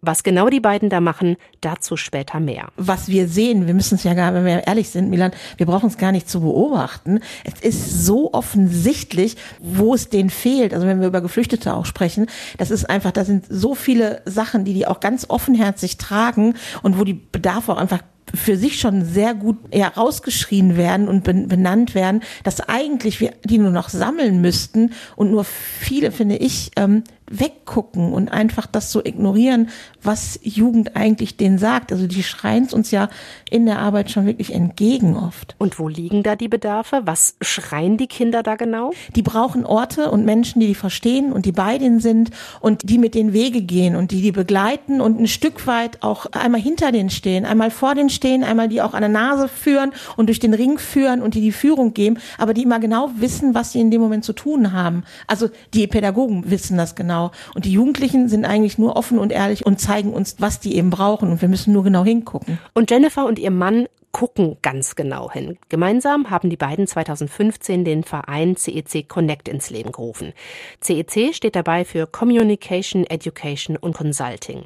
Was 0.00 0.22
genau 0.22 0.48
die 0.48 0.60
beiden 0.60 0.88
da 0.88 1.00
machen, 1.00 1.36
dazu 1.60 1.96
später 1.96 2.38
mehr. 2.38 2.68
Was 2.76 3.08
wir 3.08 3.26
sehen, 3.26 3.66
wir 3.66 3.74
müssen 3.74 3.96
es 3.96 4.04
ja 4.04 4.14
gar, 4.14 4.32
wenn 4.32 4.44
wir 4.44 4.66
ehrlich 4.66 4.90
sind, 4.90 5.10
Milan, 5.10 5.32
wir 5.56 5.66
brauchen 5.66 5.88
es 5.88 5.98
gar 5.98 6.12
nicht 6.12 6.28
zu 6.28 6.40
beobachten. 6.40 7.20
Es 7.42 7.60
ist 7.60 8.04
so 8.04 8.32
offensichtlich, 8.32 9.36
wo 9.58 9.94
es 9.94 10.08
denen 10.08 10.30
fehlt. 10.30 10.72
Also 10.72 10.86
wenn 10.86 11.00
wir 11.00 11.08
über 11.08 11.20
Geflüchtete 11.20 11.74
auch 11.74 11.86
sprechen, 11.86 12.26
das 12.58 12.70
ist 12.70 12.88
einfach, 12.88 13.10
da 13.10 13.24
sind 13.24 13.46
so 13.48 13.74
viele 13.74 14.22
Sachen, 14.24 14.64
die 14.64 14.74
die 14.74 14.86
auch 14.86 15.00
ganz 15.00 15.26
offenherzig 15.28 15.96
tragen 15.96 16.54
und 16.82 16.98
wo 16.98 17.04
die 17.04 17.14
Bedarfe 17.14 17.72
auch 17.72 17.78
einfach 17.78 18.02
für 18.34 18.56
sich 18.56 18.78
schon 18.78 19.04
sehr 19.04 19.34
gut 19.34 19.56
herausgeschrien 19.72 20.76
werden 20.76 21.08
und 21.08 21.24
benannt 21.24 21.94
werden, 21.94 22.22
dass 22.44 22.60
eigentlich 22.60 23.20
wir 23.20 23.32
die 23.44 23.58
nur 23.58 23.70
noch 23.70 23.88
sammeln 23.88 24.40
müssten 24.40 24.92
und 25.16 25.30
nur 25.30 25.44
viele, 25.44 26.12
finde 26.12 26.36
ich, 26.36 26.70
ähm, 26.76 27.02
weggucken 27.30 28.12
und 28.12 28.30
einfach 28.30 28.66
das 28.66 28.90
so 28.90 29.02
ignorieren, 29.02 29.70
was 30.02 30.38
Jugend 30.42 30.96
eigentlich 30.96 31.36
denen 31.36 31.58
sagt. 31.58 31.92
Also 31.92 32.06
die 32.06 32.22
schreien 32.22 32.64
es 32.64 32.74
uns 32.74 32.90
ja 32.90 33.08
in 33.48 33.66
der 33.66 33.78
Arbeit 33.78 34.10
schon 34.10 34.26
wirklich 34.26 34.52
entgegen 34.52 35.16
oft. 35.16 35.54
Und 35.58 35.78
wo 35.78 35.88
liegen 35.88 36.22
da 36.22 36.36
die 36.36 36.48
Bedarfe? 36.48 37.02
Was 37.04 37.36
schreien 37.40 37.96
die 37.96 38.08
Kinder 38.08 38.42
da 38.42 38.56
genau? 38.56 38.92
Die 39.14 39.22
brauchen 39.22 39.64
Orte 39.64 40.10
und 40.10 40.24
Menschen, 40.24 40.60
die 40.60 40.66
die 40.66 40.74
verstehen 40.74 41.32
und 41.32 41.46
die 41.46 41.52
bei 41.52 41.78
denen 41.78 42.00
sind 42.00 42.30
und 42.60 42.88
die 42.90 42.98
mit 42.98 43.14
den 43.14 43.32
Wege 43.32 43.62
gehen 43.62 43.94
und 43.94 44.10
die 44.10 44.22
die 44.22 44.32
begleiten 44.32 45.00
und 45.00 45.20
ein 45.20 45.28
Stück 45.28 45.66
weit 45.68 46.02
auch 46.02 46.26
einmal 46.32 46.60
hinter 46.60 46.90
denen 46.90 47.10
stehen, 47.10 47.44
einmal 47.44 47.70
vor 47.70 47.94
denen 47.94 48.10
stehen, 48.10 48.42
einmal 48.42 48.68
die 48.68 48.82
auch 48.82 48.94
an 48.94 49.02
der 49.02 49.08
Nase 49.08 49.46
führen 49.46 49.92
und 50.16 50.26
durch 50.26 50.40
den 50.40 50.54
Ring 50.54 50.78
führen 50.78 51.22
und 51.22 51.34
die 51.34 51.40
die 51.40 51.52
Führung 51.52 51.94
geben, 51.94 52.18
aber 52.38 52.54
die 52.54 52.62
immer 52.62 52.80
genau 52.80 53.10
wissen, 53.16 53.54
was 53.54 53.72
sie 53.72 53.80
in 53.80 53.90
dem 53.92 54.00
Moment 54.00 54.24
zu 54.24 54.32
tun 54.32 54.72
haben. 54.72 55.04
Also 55.28 55.48
die 55.74 55.86
Pädagogen 55.86 56.50
wissen 56.50 56.76
das 56.76 56.94
genau 56.94 57.19
und 57.54 57.64
die 57.64 57.72
Jugendlichen 57.72 58.28
sind 58.28 58.44
eigentlich 58.44 58.78
nur 58.78 58.96
offen 58.96 59.18
und 59.18 59.32
ehrlich 59.32 59.66
und 59.66 59.80
zeigen 59.80 60.12
uns, 60.12 60.36
was 60.38 60.60
die 60.60 60.76
eben 60.76 60.90
brauchen 60.90 61.30
und 61.30 61.40
wir 61.40 61.48
müssen 61.48 61.72
nur 61.72 61.84
genau 61.84 62.04
hingucken. 62.04 62.58
Und 62.74 62.90
Jennifer 62.90 63.26
und 63.26 63.38
ihr 63.38 63.50
Mann 63.50 63.86
gucken 64.12 64.56
ganz 64.62 64.96
genau 64.96 65.30
hin. 65.30 65.58
Gemeinsam 65.68 66.30
haben 66.30 66.50
die 66.50 66.56
beiden 66.56 66.86
2015 66.86 67.84
den 67.84 68.02
Verein 68.02 68.56
CEC 68.56 69.08
Connect 69.08 69.48
ins 69.48 69.70
Leben 69.70 69.92
gerufen. 69.92 70.32
CEC 70.80 71.34
steht 71.34 71.56
dabei 71.56 71.84
für 71.84 72.06
Communication, 72.06 73.04
Education 73.04 73.76
und 73.76 73.96
Consulting. 73.96 74.64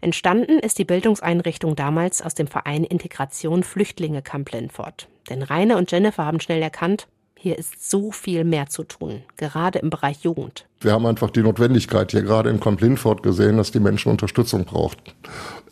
Entstanden 0.00 0.58
ist 0.58 0.78
die 0.78 0.84
Bildungseinrichtung 0.84 1.76
damals 1.76 2.22
aus 2.22 2.34
dem 2.34 2.46
Verein 2.46 2.84
Integration 2.84 3.62
Flüchtlinge 3.62 4.22
Camp 4.22 4.50
Linford. 4.52 5.08
Denn 5.28 5.42
Rainer 5.42 5.76
und 5.76 5.90
Jennifer 5.90 6.24
haben 6.24 6.40
schnell 6.40 6.62
erkannt, 6.62 7.08
hier 7.38 7.58
ist 7.58 7.88
so 7.88 8.10
viel 8.10 8.44
mehr 8.44 8.66
zu 8.66 8.82
tun, 8.84 9.22
gerade 9.36 9.78
im 9.80 9.90
Bereich 9.90 10.22
Jugend. 10.22 10.66
Wir 10.78 10.92
haben 10.92 11.06
einfach 11.06 11.30
die 11.30 11.40
Notwendigkeit 11.40 12.10
hier 12.10 12.20
gerade 12.20 12.50
in 12.50 12.60
Camp 12.60 12.82
Linford 12.82 13.22
gesehen, 13.22 13.56
dass 13.56 13.72
die 13.72 13.80
Menschen 13.80 14.10
Unterstützung 14.10 14.66
brauchten. 14.66 15.10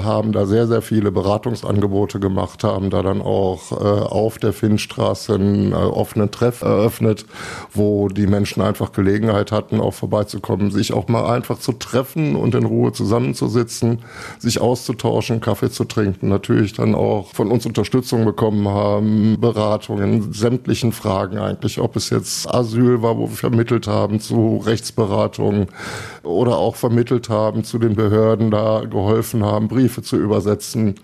Haben 0.02 0.32
da 0.32 0.46
sehr, 0.46 0.66
sehr 0.66 0.80
viele 0.80 1.12
Beratungsangebote 1.12 2.18
gemacht, 2.18 2.64
haben 2.64 2.88
da 2.88 3.02
dann 3.02 3.20
auch 3.20 3.70
äh, 3.70 3.74
auf 3.74 4.38
der 4.38 4.54
Finnstraße 4.54 5.34
einen 5.34 5.72
äh, 5.72 5.76
offenen 5.76 6.30
Treff 6.30 6.62
eröffnet, 6.62 7.26
wo 7.70 8.08
die 8.08 8.26
Menschen 8.26 8.62
einfach 8.62 8.92
Gelegenheit 8.92 9.52
hatten, 9.52 9.78
auch 9.78 9.92
vorbeizukommen, 9.92 10.70
sich 10.70 10.94
auch 10.94 11.06
mal 11.06 11.32
einfach 11.32 11.58
zu 11.58 11.72
treffen 11.72 12.34
und 12.34 12.54
in 12.54 12.64
Ruhe 12.64 12.92
zusammenzusitzen, 12.92 14.00
sich 14.38 14.60
auszutauschen, 14.60 15.42
Kaffee 15.42 15.70
zu 15.70 15.84
trinken, 15.84 16.28
natürlich 16.28 16.72
dann 16.72 16.94
auch 16.94 17.34
von 17.34 17.52
uns 17.52 17.66
Unterstützung 17.66 18.24
bekommen 18.24 18.66
haben, 18.68 19.38
Beratungen, 19.38 20.32
sämtlichen 20.32 20.92
Fragen 20.92 21.36
eigentlich, 21.36 21.78
ob 21.78 21.94
es 21.94 22.08
jetzt 22.08 22.52
Asyl 22.52 23.02
war, 23.02 23.18
wo 23.18 23.28
wir 23.28 23.36
vermittelt 23.36 23.86
haben, 23.86 24.18
zu 24.18 24.62
Rechtsberatung, 24.64 24.93
Rechtsberatung 24.94 25.68
oder 26.22 26.56
auch 26.56 26.76
vermittelt 26.76 27.28
haben 27.28 27.64
zu 27.64 27.78
den 27.78 27.94
Behörden, 27.94 28.50
da 28.50 28.80
geholfen 28.80 29.44
haben, 29.44 29.68
Briefe 29.68 30.02
zu 30.02 30.16
übersetzen 30.16 30.94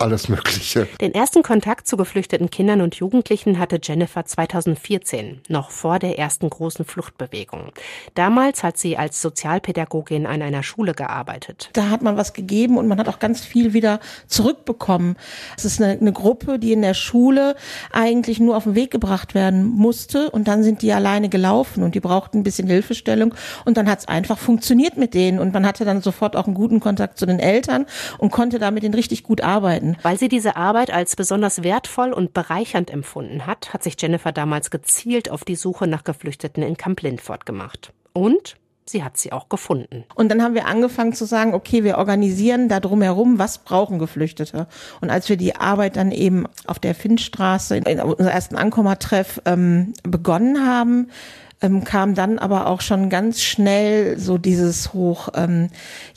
alles 0.00 0.28
Mögliche. 0.28 0.88
Den 1.00 1.14
ersten 1.14 1.42
Kontakt 1.42 1.86
zu 1.86 1.96
geflüchteten 1.96 2.50
Kindern 2.50 2.80
und 2.80 2.94
Jugendlichen 2.94 3.58
hatte 3.58 3.78
Jennifer 3.82 4.24
2014, 4.24 5.40
noch 5.48 5.70
vor 5.70 5.98
der 5.98 6.18
ersten 6.18 6.48
großen 6.48 6.84
Fluchtbewegung. 6.84 7.72
Damals 8.14 8.62
hat 8.62 8.78
sie 8.78 8.96
als 8.96 9.20
Sozialpädagogin 9.20 10.26
an 10.26 10.42
einer 10.42 10.62
Schule 10.62 10.94
gearbeitet. 10.94 11.70
Da 11.74 11.90
hat 11.90 12.02
man 12.02 12.16
was 12.16 12.32
gegeben 12.32 12.78
und 12.78 12.88
man 12.88 12.98
hat 12.98 13.08
auch 13.08 13.18
ganz 13.18 13.44
viel 13.44 13.72
wieder 13.72 14.00
zurückbekommen. 14.26 15.16
Es 15.56 15.64
ist 15.64 15.80
eine, 15.82 15.98
eine 15.98 16.12
Gruppe, 16.12 16.58
die 16.58 16.72
in 16.72 16.82
der 16.82 16.94
Schule 16.94 17.54
eigentlich 17.92 18.40
nur 18.40 18.56
auf 18.56 18.64
den 18.64 18.74
Weg 18.74 18.90
gebracht 18.90 19.34
werden 19.34 19.64
musste 19.64 20.30
und 20.30 20.48
dann 20.48 20.62
sind 20.62 20.82
die 20.82 20.92
alleine 20.92 21.28
gelaufen 21.28 21.82
und 21.82 21.94
die 21.94 22.00
brauchten 22.00 22.38
ein 22.38 22.42
bisschen 22.42 22.68
Hilfestellung 22.68 23.34
und 23.64 23.76
dann 23.76 23.88
hat 23.88 24.00
es 24.00 24.08
einfach 24.08 24.38
funktioniert 24.38 24.96
mit 24.96 25.14
denen 25.14 25.38
und 25.38 25.52
man 25.52 25.66
hatte 25.66 25.84
dann 25.84 26.00
sofort 26.00 26.36
auch 26.36 26.46
einen 26.46 26.54
guten 26.54 26.80
Kontakt 26.80 27.18
zu 27.18 27.26
den 27.26 27.38
Eltern 27.38 27.86
und 28.18 28.30
konnte 28.30 28.58
da 28.58 28.70
mit 28.70 28.82
denen 28.82 28.94
richtig 28.94 29.22
gut 29.22 29.42
arbeiten. 29.42 29.89
Weil 30.02 30.18
sie 30.18 30.28
diese 30.28 30.56
Arbeit 30.56 30.90
als 30.90 31.16
besonders 31.16 31.62
wertvoll 31.62 32.12
und 32.12 32.34
bereichernd 32.34 32.90
empfunden 32.90 33.46
hat, 33.46 33.72
hat 33.72 33.82
sich 33.82 33.96
Jennifer 33.98 34.32
damals 34.32 34.70
gezielt 34.70 35.30
auf 35.30 35.44
die 35.44 35.56
Suche 35.56 35.86
nach 35.86 36.04
Geflüchteten 36.04 36.62
in 36.62 36.76
Camp 36.76 37.02
Lindford 37.02 37.46
gemacht. 37.46 37.92
Und 38.12 38.56
sie 38.90 39.04
hat 39.04 39.16
sie 39.16 39.32
auch 39.32 39.48
gefunden. 39.48 40.04
Und 40.14 40.30
dann 40.30 40.42
haben 40.42 40.54
wir 40.54 40.66
angefangen 40.66 41.12
zu 41.12 41.24
sagen, 41.24 41.54
okay, 41.54 41.84
wir 41.84 41.98
organisieren 41.98 42.68
da 42.68 42.80
drumherum, 42.80 43.38
was 43.38 43.58
brauchen 43.58 43.98
Geflüchtete. 43.98 44.66
Und 45.00 45.10
als 45.10 45.28
wir 45.28 45.36
die 45.36 45.56
Arbeit 45.56 45.96
dann 45.96 46.10
eben 46.10 46.46
auf 46.66 46.78
der 46.78 46.94
Finnstraße 46.94 47.76
in 47.76 48.00
unserem 48.00 48.28
ersten 48.28 48.56
Ankommertreff 48.56 49.40
ähm, 49.46 49.94
begonnen 50.02 50.66
haben, 50.66 51.08
ähm, 51.62 51.84
kam 51.84 52.14
dann 52.14 52.38
aber 52.38 52.66
auch 52.66 52.80
schon 52.80 53.10
ganz 53.10 53.42
schnell 53.42 54.18
so 54.18 54.38
dieses 54.38 54.92
hoch, 54.92 55.28
ähm, 55.34 55.68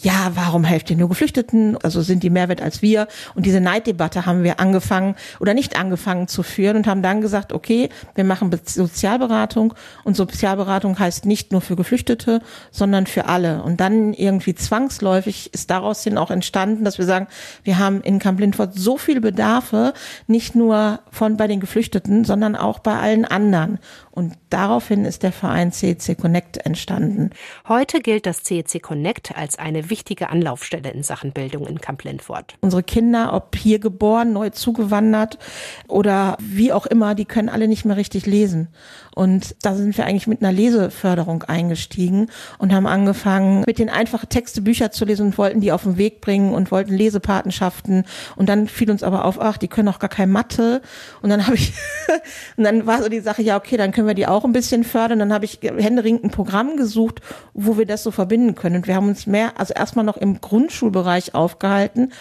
ja, 0.02 0.32
warum 0.36 0.64
helft 0.64 0.90
ihr 0.90 0.98
nur 0.98 1.10
Geflüchteten? 1.10 1.78
Also 1.84 2.02
sind 2.02 2.24
die 2.24 2.30
mehr 2.30 2.50
wert 2.50 2.62
als 2.62 2.82
wir? 2.82 3.08
Und 3.36 3.46
diese 3.46 3.60
Neiddebatte 3.60 4.26
haben 4.26 4.44
wir 4.44 4.60
angefangen 4.60 5.16
oder 5.40 5.54
nicht 5.54 5.78
angefangen 5.78 6.28
zu 6.28 6.44
führen 6.44 6.78
und 6.78 6.88
haben 6.88 7.02
dann 7.02 7.22
gesagt, 7.22 7.52
okay, 7.52 7.90
wir 8.16 8.24
machen 8.24 8.52
Sozialberatung 8.66 9.74
und 10.04 10.16
Sozialberatung 10.16 10.98
heißt 10.98 11.26
nicht 11.26 11.52
nur 11.52 11.62
für 11.62 11.76
Geflüchtete, 11.76 12.42
sondern 12.72 13.08
für 13.08 13.26
alle. 13.26 13.64
Und 13.64 13.80
dann 13.80 14.14
irgendwie 14.14 14.56
zwangsläufig 14.56 15.54
ist 15.54 15.70
daraus 15.70 16.04
hin 16.04 16.18
auch 16.18 16.32
entstanden, 16.32 16.86
dass 16.86 16.98
wir 16.98 17.06
sagen, 17.06 17.28
wir 17.64 17.80
haben 17.80 18.02
in 18.02 18.20
Camp 18.20 18.40
Lindford 18.40 18.74
so 18.76 18.98
viele 18.98 19.22
Bedarfe, 19.22 19.94
nicht 20.28 20.56
nur 20.56 21.00
von 21.12 21.38
bei 21.38 21.48
den 21.48 21.60
Geflüchteten, 21.60 22.24
sondern 22.24 22.56
auch 22.56 22.80
bei 22.80 22.96
allen 22.96 23.26
anderen. 23.26 23.80
Und 24.14 24.36
daraufhin 24.52 25.06
ist 25.06 25.24
der 25.24 25.32
Verein 25.32 25.72
CEC 25.72 26.16
Connect 26.16 26.58
entstanden. 26.58 27.32
Heute 27.68 28.00
gilt 28.00 28.28
das 28.28 28.44
CEC 28.44 28.80
Connect 28.80 29.36
als 29.36 29.58
eine 29.58 29.90
wichtige 29.90 30.30
Anlaufstelle 30.30 30.92
in 30.92 31.02
Sachen 31.02 31.32
Bildung 31.32 31.66
in 31.66 31.82
Camp 31.82 32.04
Lindford. 32.04 32.56
Unsere 32.62 32.84
Kinder, 32.84 33.34
ob 33.34 33.56
hier 33.56 33.80
geboren, 33.80 34.32
neu 34.32 34.52
zugewandert 34.52 35.40
oder 35.88 36.38
wie 36.40 36.72
auch 36.72 36.86
immer, 36.86 37.16
die 37.16 37.26
können 37.26 37.50
alle 37.50 37.68
nicht 37.68 37.86
mehr 37.86 37.98
richtig 37.98 38.28
lesen. 38.28 38.68
Und 39.16 39.56
da 39.64 39.76
sind 39.76 39.98
wir 39.98 40.06
eigentlich 40.06 40.28
mit 40.28 40.42
einer 40.42 40.52
Leseförderung 40.52 41.44
eingestiegen 41.44 42.28
und 42.58 42.74
haben 42.74 42.88
angefangen, 42.88 43.64
mit 43.66 43.80
den 43.80 43.90
einfachen 43.90 44.30
Texte 44.30 44.62
Bücher 44.62 44.92
zu 44.92 45.06
lesen 45.06 45.28
und 45.28 45.38
wollten 45.38 45.62
die 45.62 45.72
auf 45.72 45.84
den 45.84 45.98
Weg 45.98 46.22
bringen 46.22 46.54
und 46.54 46.72
wollten 46.72 46.94
Lesepatenschaften. 46.94 48.06
Und 48.36 48.50
dann 48.50 48.68
fiel 48.68 48.90
uns 48.92 49.04
aber 49.04 49.26
auf, 49.26 49.40
ach, 49.40 49.58
die 49.58 49.68
können 49.68 49.88
auch 49.88 50.00
gar 50.00 50.10
kein 50.10 50.32
Mathe. 50.32 50.82
Und 51.22 51.30
dann 51.30 51.46
habe 51.46 51.56
ich, 51.56 51.74
und 52.58 52.64
dann 52.64 52.86
war 52.86 53.02
so 53.02 53.10
die 53.10 53.20
Sache, 53.20 53.42
ja, 53.42 53.58
okay, 53.58 53.78
dann 53.78 53.92
können 53.92 54.03
wir 54.08 54.14
die 54.14 54.28
auch 54.28 54.46
ein 54.46 54.54
bisschen 54.54 54.84
fördern. 54.84 55.20
Dann 55.20 55.34
habe 55.34 55.46
ich 55.46 55.60
händeringend 55.62 56.24
ein 56.24 56.32
Programm 56.32 56.78
gesucht, 56.78 57.22
wo 57.54 57.78
wir 57.78 57.86
das 57.86 58.04
so 58.04 58.12
verbinden 58.12 58.56
können. 58.56 58.78
Und 58.78 58.88
wir 58.88 58.96
haben 58.96 59.08
uns 59.08 59.28
mehr, 59.28 59.60
also 59.60 59.74
erstmal 59.74 60.06
noch 60.06 60.18
im 60.18 60.42
Grundschulbereich 60.42 61.36
aufgehalten 61.36 62.12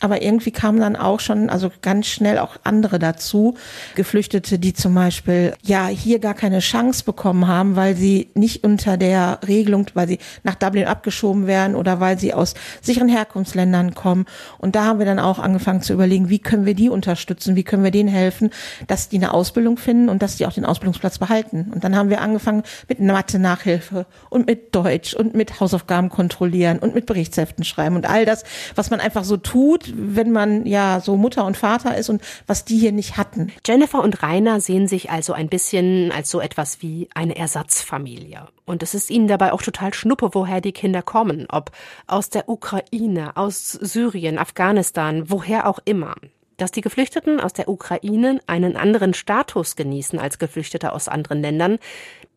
aber 0.00 0.22
irgendwie 0.22 0.52
kamen 0.52 0.78
dann 0.78 0.96
auch 0.96 1.20
schon, 1.20 1.50
also 1.50 1.70
ganz 1.82 2.06
schnell 2.06 2.38
auch 2.38 2.56
andere 2.62 2.98
dazu, 2.98 3.56
Geflüchtete, 3.96 4.58
die 4.58 4.72
zum 4.72 4.94
Beispiel 4.94 5.54
ja 5.62 5.86
hier 5.86 6.20
gar 6.20 6.34
keine 6.34 6.60
Chance 6.60 7.04
bekommen 7.04 7.48
haben, 7.48 7.74
weil 7.74 7.96
sie 7.96 8.30
nicht 8.34 8.62
unter 8.64 8.96
der 8.96 9.40
Regelung, 9.46 9.86
weil 9.94 10.06
sie 10.06 10.18
nach 10.44 10.54
Dublin 10.54 10.86
abgeschoben 10.86 11.46
werden 11.46 11.74
oder 11.74 11.98
weil 11.98 12.18
sie 12.18 12.32
aus 12.32 12.54
sicheren 12.80 13.08
Herkunftsländern 13.08 13.94
kommen. 13.94 14.26
Und 14.58 14.76
da 14.76 14.84
haben 14.84 15.00
wir 15.00 15.06
dann 15.06 15.18
auch 15.18 15.40
angefangen 15.40 15.82
zu 15.82 15.92
überlegen, 15.92 16.28
wie 16.28 16.38
können 16.38 16.64
wir 16.64 16.74
die 16.74 16.88
unterstützen, 16.88 17.56
wie 17.56 17.64
können 17.64 17.82
wir 17.82 17.90
denen 17.90 18.08
helfen, 18.08 18.50
dass 18.86 19.08
die 19.08 19.16
eine 19.16 19.34
Ausbildung 19.34 19.78
finden 19.78 20.08
und 20.08 20.22
dass 20.22 20.36
die 20.36 20.46
auch 20.46 20.52
den 20.52 20.64
Ausbildungsplatz 20.64 21.18
behalten. 21.18 21.72
Und 21.74 21.82
dann 21.82 21.96
haben 21.96 22.10
wir 22.10 22.20
angefangen 22.20 22.62
mit 22.88 23.00
Mathe-Nachhilfe 23.00 24.06
und 24.30 24.46
mit 24.46 24.74
Deutsch 24.74 25.14
und 25.14 25.34
mit 25.34 25.58
Hausaufgaben 25.58 26.08
kontrollieren 26.08 26.78
und 26.78 26.94
mit 26.94 27.06
Berichtsheften 27.06 27.64
schreiben 27.64 27.96
und 27.96 28.08
all 28.08 28.24
das, 28.24 28.44
was 28.76 28.90
man 28.90 29.00
einfach 29.00 29.24
so 29.24 29.36
tut, 29.36 29.87
wenn 29.96 30.32
man 30.32 30.66
ja 30.66 31.00
so 31.00 31.16
Mutter 31.16 31.44
und 31.44 31.56
Vater 31.56 31.96
ist 31.96 32.08
und 32.08 32.22
was 32.46 32.64
die 32.64 32.78
hier 32.78 32.92
nicht 32.92 33.16
hatten. 33.16 33.52
Jennifer 33.66 34.02
und 34.02 34.22
Rainer 34.22 34.60
sehen 34.60 34.88
sich 34.88 35.10
also 35.10 35.32
ein 35.32 35.48
bisschen 35.48 36.12
als 36.12 36.30
so 36.30 36.40
etwas 36.40 36.82
wie 36.82 37.08
eine 37.14 37.36
Ersatzfamilie. 37.36 38.48
Und 38.64 38.82
es 38.82 38.94
ist 38.94 39.10
ihnen 39.10 39.28
dabei 39.28 39.52
auch 39.52 39.62
total 39.62 39.94
schnuppe, 39.94 40.30
woher 40.32 40.60
die 40.60 40.72
Kinder 40.72 41.02
kommen. 41.02 41.46
Ob 41.48 41.70
aus 42.06 42.28
der 42.28 42.48
Ukraine, 42.48 43.36
aus 43.36 43.72
Syrien, 43.72 44.38
Afghanistan, 44.38 45.30
woher 45.30 45.66
auch 45.66 45.78
immer. 45.84 46.14
Dass 46.58 46.72
die 46.72 46.80
Geflüchteten 46.80 47.40
aus 47.40 47.52
der 47.52 47.68
Ukraine 47.68 48.40
einen 48.48 48.76
anderen 48.76 49.14
Status 49.14 49.76
genießen 49.76 50.18
als 50.18 50.38
Geflüchtete 50.38 50.92
aus 50.92 51.08
anderen 51.08 51.40
Ländern, 51.40 51.78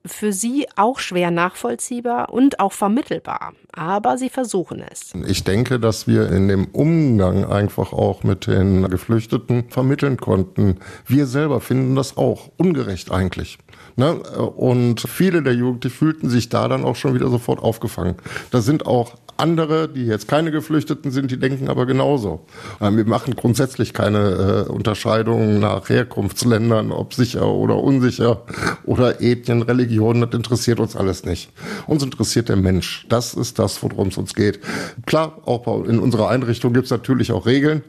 für 0.06 0.34
sie 0.34 0.68
auch 0.76 1.00
schwer 1.00 1.32
nachvollziehbar 1.32 2.34
und 2.34 2.60
auch 2.60 2.74
vermittelbar. 2.74 3.54
Aber 3.74 4.18
sie 4.18 4.30
versuchen 4.30 4.84
es. 4.92 5.14
Ich 5.28 5.44
denke, 5.44 5.80
dass 5.80 6.08
wir 6.08 6.30
in 6.32 6.48
dem 6.48 6.66
Umgang 6.68 7.46
einfach 7.46 7.94
auch 7.94 8.24
mit 8.24 8.48
den 8.48 8.90
Geflüchteten 8.90 9.70
vermitteln 9.70 10.18
konnten. 10.18 10.78
Wir 11.06 11.26
selber 11.26 11.62
finden 11.62 11.96
das 11.96 12.18
auch 12.18 12.50
ungerecht 12.58 13.12
eigentlich. 13.12 13.58
Ne? 13.96 14.16
Und 14.16 15.02
viele 15.02 15.44
der 15.44 15.54
Jugendlichen 15.54 15.96
fühlten 15.96 16.30
sich 16.30 16.50
da 16.50 16.68
dann 16.68 16.84
auch 16.84 16.96
schon 16.96 17.14
wieder 17.14 17.30
sofort 17.30 17.62
aufgefangen. 17.62 18.16
Da 18.50 18.62
sind 18.62 18.86
auch 18.86 19.16
andere, 19.42 19.90
die 19.90 20.06
jetzt 20.06 20.28
keine 20.28 20.52
Geflüchteten 20.52 21.12
sind, 21.12 21.32
die 21.32 21.40
denken 21.40 21.68
aber 21.68 21.86
genauso. 21.86 22.46
Ähm, 22.80 22.98
wir 22.98 23.06
machen 23.06 23.36
grundsätzlich 23.36 23.94
keine 23.94 24.66
äh, 24.68 24.72
Unterscheidungen 24.72 25.60
nach 25.60 25.90
Herkunftsländern, 25.90 26.92
ob 26.92 27.14
sicher 27.14 27.48
oder 27.48 27.78
unsicher 27.78 28.44
oder 28.86 29.22
Ethnien, 29.22 29.62
Religionen, 29.62 30.22
das 30.22 30.34
interessiert 30.34 30.80
uns 30.80 30.96
alles 30.96 31.26
nicht. 31.26 31.52
Uns 31.88 32.04
interessiert 32.04 32.50
der 32.50 32.56
Mensch. 32.56 33.06
Das 33.10 33.34
ist 33.34 33.60
das, 33.60 33.82
worum 33.84 34.08
es 34.10 34.18
uns 34.18 34.34
geht. 34.34 34.60
Klar, 35.06 35.40
auch 35.46 35.86
in 35.86 36.00
unserer 36.00 36.30
Einrichtung 36.30 36.74
gibt 36.74 36.86
es 36.86 36.92
natürlich 36.92 37.32
auch 37.32 37.46
Regeln 37.46 37.84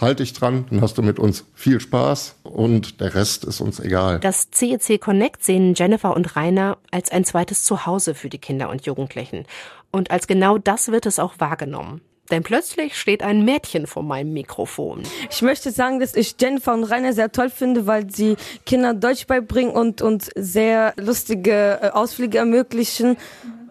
halt 0.00 0.20
dich 0.20 0.32
dran, 0.32 0.66
dann 0.70 0.80
hast 0.80 0.98
du 0.98 1.02
mit 1.02 1.18
uns 1.18 1.44
viel 1.54 1.80
Spaß 1.80 2.36
und 2.44 3.00
der 3.00 3.14
Rest 3.14 3.44
ist 3.44 3.60
uns 3.60 3.80
egal. 3.80 4.20
Das 4.20 4.50
CEC 4.50 5.00
Connect 5.00 5.44
sehen 5.44 5.74
Jennifer 5.74 6.14
und 6.14 6.36
Rainer 6.36 6.78
als 6.90 7.10
ein 7.10 7.24
zweites 7.24 7.64
Zuhause 7.64 8.14
für 8.14 8.28
die 8.28 8.38
Kinder 8.38 8.70
und 8.70 8.86
Jugendlichen. 8.86 9.44
Und 9.90 10.10
als 10.10 10.26
genau 10.26 10.58
das 10.58 10.92
wird 10.92 11.06
es 11.06 11.18
auch 11.18 11.34
wahrgenommen. 11.38 12.02
Denn 12.30 12.42
plötzlich 12.42 12.96
steht 12.96 13.22
ein 13.22 13.44
Mädchen 13.44 13.86
vor 13.86 14.02
meinem 14.02 14.32
Mikrofon. 14.34 15.02
Ich 15.30 15.40
möchte 15.40 15.70
sagen, 15.70 15.98
dass 15.98 16.14
ich 16.14 16.34
Jennifer 16.38 16.74
und 16.74 16.84
Rainer 16.84 17.14
sehr 17.14 17.32
toll 17.32 17.48
finde, 17.48 17.86
weil 17.86 18.10
sie 18.10 18.36
Kinder 18.66 18.92
Deutsch 18.92 19.26
beibringen 19.26 19.72
und 19.72 20.02
uns 20.02 20.30
sehr 20.34 20.92
lustige 20.98 21.78
äh, 21.82 21.88
Ausflüge 21.88 22.38
ermöglichen. 22.38 23.16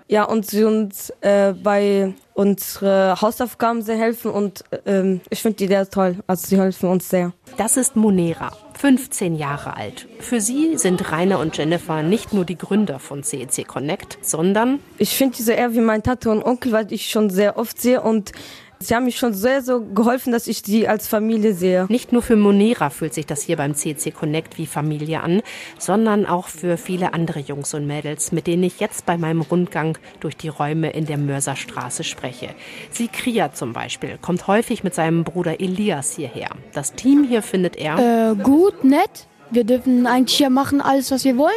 Ja, 0.09 0.23
und 0.23 0.45
sie 0.45 0.63
uns 0.63 1.11
äh, 1.21 1.53
bei 1.53 2.13
unsere 2.33 3.19
Hausaufgaben 3.19 3.81
sehr 3.81 3.97
helfen 3.97 4.31
und 4.31 4.63
ähm, 4.85 5.21
ich 5.29 5.41
finde 5.41 5.57
die 5.57 5.67
sehr 5.67 5.89
toll. 5.89 6.17
Also 6.27 6.47
sie 6.47 6.57
helfen 6.59 6.89
uns 6.89 7.09
sehr. 7.09 7.33
Das 7.57 7.75
ist 7.75 7.95
Monera, 7.97 8.51
15 8.79 9.35
Jahre 9.35 9.75
alt. 9.75 10.07
Für 10.19 10.39
sie 10.39 10.77
sind 10.77 11.11
Rainer 11.11 11.39
und 11.39 11.57
Jennifer 11.57 12.03
nicht 12.03 12.33
nur 12.33 12.45
die 12.45 12.57
Gründer 12.57 12.99
von 12.99 13.23
CEC 13.23 13.67
Connect, 13.67 14.19
sondern 14.21 14.79
ich 14.97 15.17
finde 15.17 15.35
diese 15.35 15.53
eher 15.53 15.73
wie 15.73 15.81
mein 15.81 16.03
Tante 16.03 16.29
und 16.29 16.43
Onkel, 16.43 16.71
weil 16.71 16.93
ich 16.93 17.09
schon 17.09 17.29
sehr 17.29 17.57
oft 17.57 17.81
sehe 17.81 18.01
und 18.01 18.31
Sie 18.79 18.93
haben 18.93 19.05
mich 19.05 19.17
schon 19.17 19.33
sehr 19.33 19.61
so 19.63 19.81
geholfen, 19.81 20.31
dass 20.31 20.47
ich 20.47 20.61
sie 20.63 20.87
als 20.87 21.07
Familie 21.07 21.53
sehe. 21.53 21.87
Nicht 21.89 22.11
nur 22.11 22.21
für 22.21 22.35
Monera 22.35 22.89
fühlt 22.89 23.13
sich 23.13 23.25
das 23.25 23.41
hier 23.41 23.57
beim 23.57 23.73
CC 23.73 24.11
Connect 24.11 24.57
wie 24.57 24.67
Familie 24.67 25.21
an, 25.21 25.41
sondern 25.79 26.25
auch 26.25 26.47
für 26.47 26.77
viele 26.77 27.13
andere 27.13 27.39
Jungs 27.39 27.73
und 27.73 27.87
Mädels, 27.87 28.31
mit 28.31 28.45
denen 28.45 28.63
ich 28.63 28.79
jetzt 28.79 29.05
bei 29.05 29.17
meinem 29.17 29.41
Rundgang 29.41 29.97
durch 30.19 30.37
die 30.37 30.49
Räume 30.49 30.91
in 30.91 31.05
der 31.05 31.17
Mörserstraße 31.17 32.03
spreche. 32.03 32.49
Sikria 32.91 33.51
zum 33.51 33.73
Beispiel 33.73 34.19
kommt 34.21 34.47
häufig 34.47 34.83
mit 34.83 34.93
seinem 34.93 35.23
Bruder 35.23 35.59
Elias 35.59 36.15
hierher. 36.15 36.49
Das 36.73 36.93
Team 36.93 37.23
hier 37.23 37.41
findet 37.41 37.75
er 37.75 38.31
äh, 38.31 38.35
gut, 38.35 38.83
nett. 38.83 39.27
Wir 39.49 39.63
dürfen 39.63 40.05
eigentlich 40.05 40.37
hier 40.37 40.49
machen 40.49 40.81
alles, 40.81 41.09
was 41.09 41.23
wir 41.23 41.37
wollen. 41.37 41.55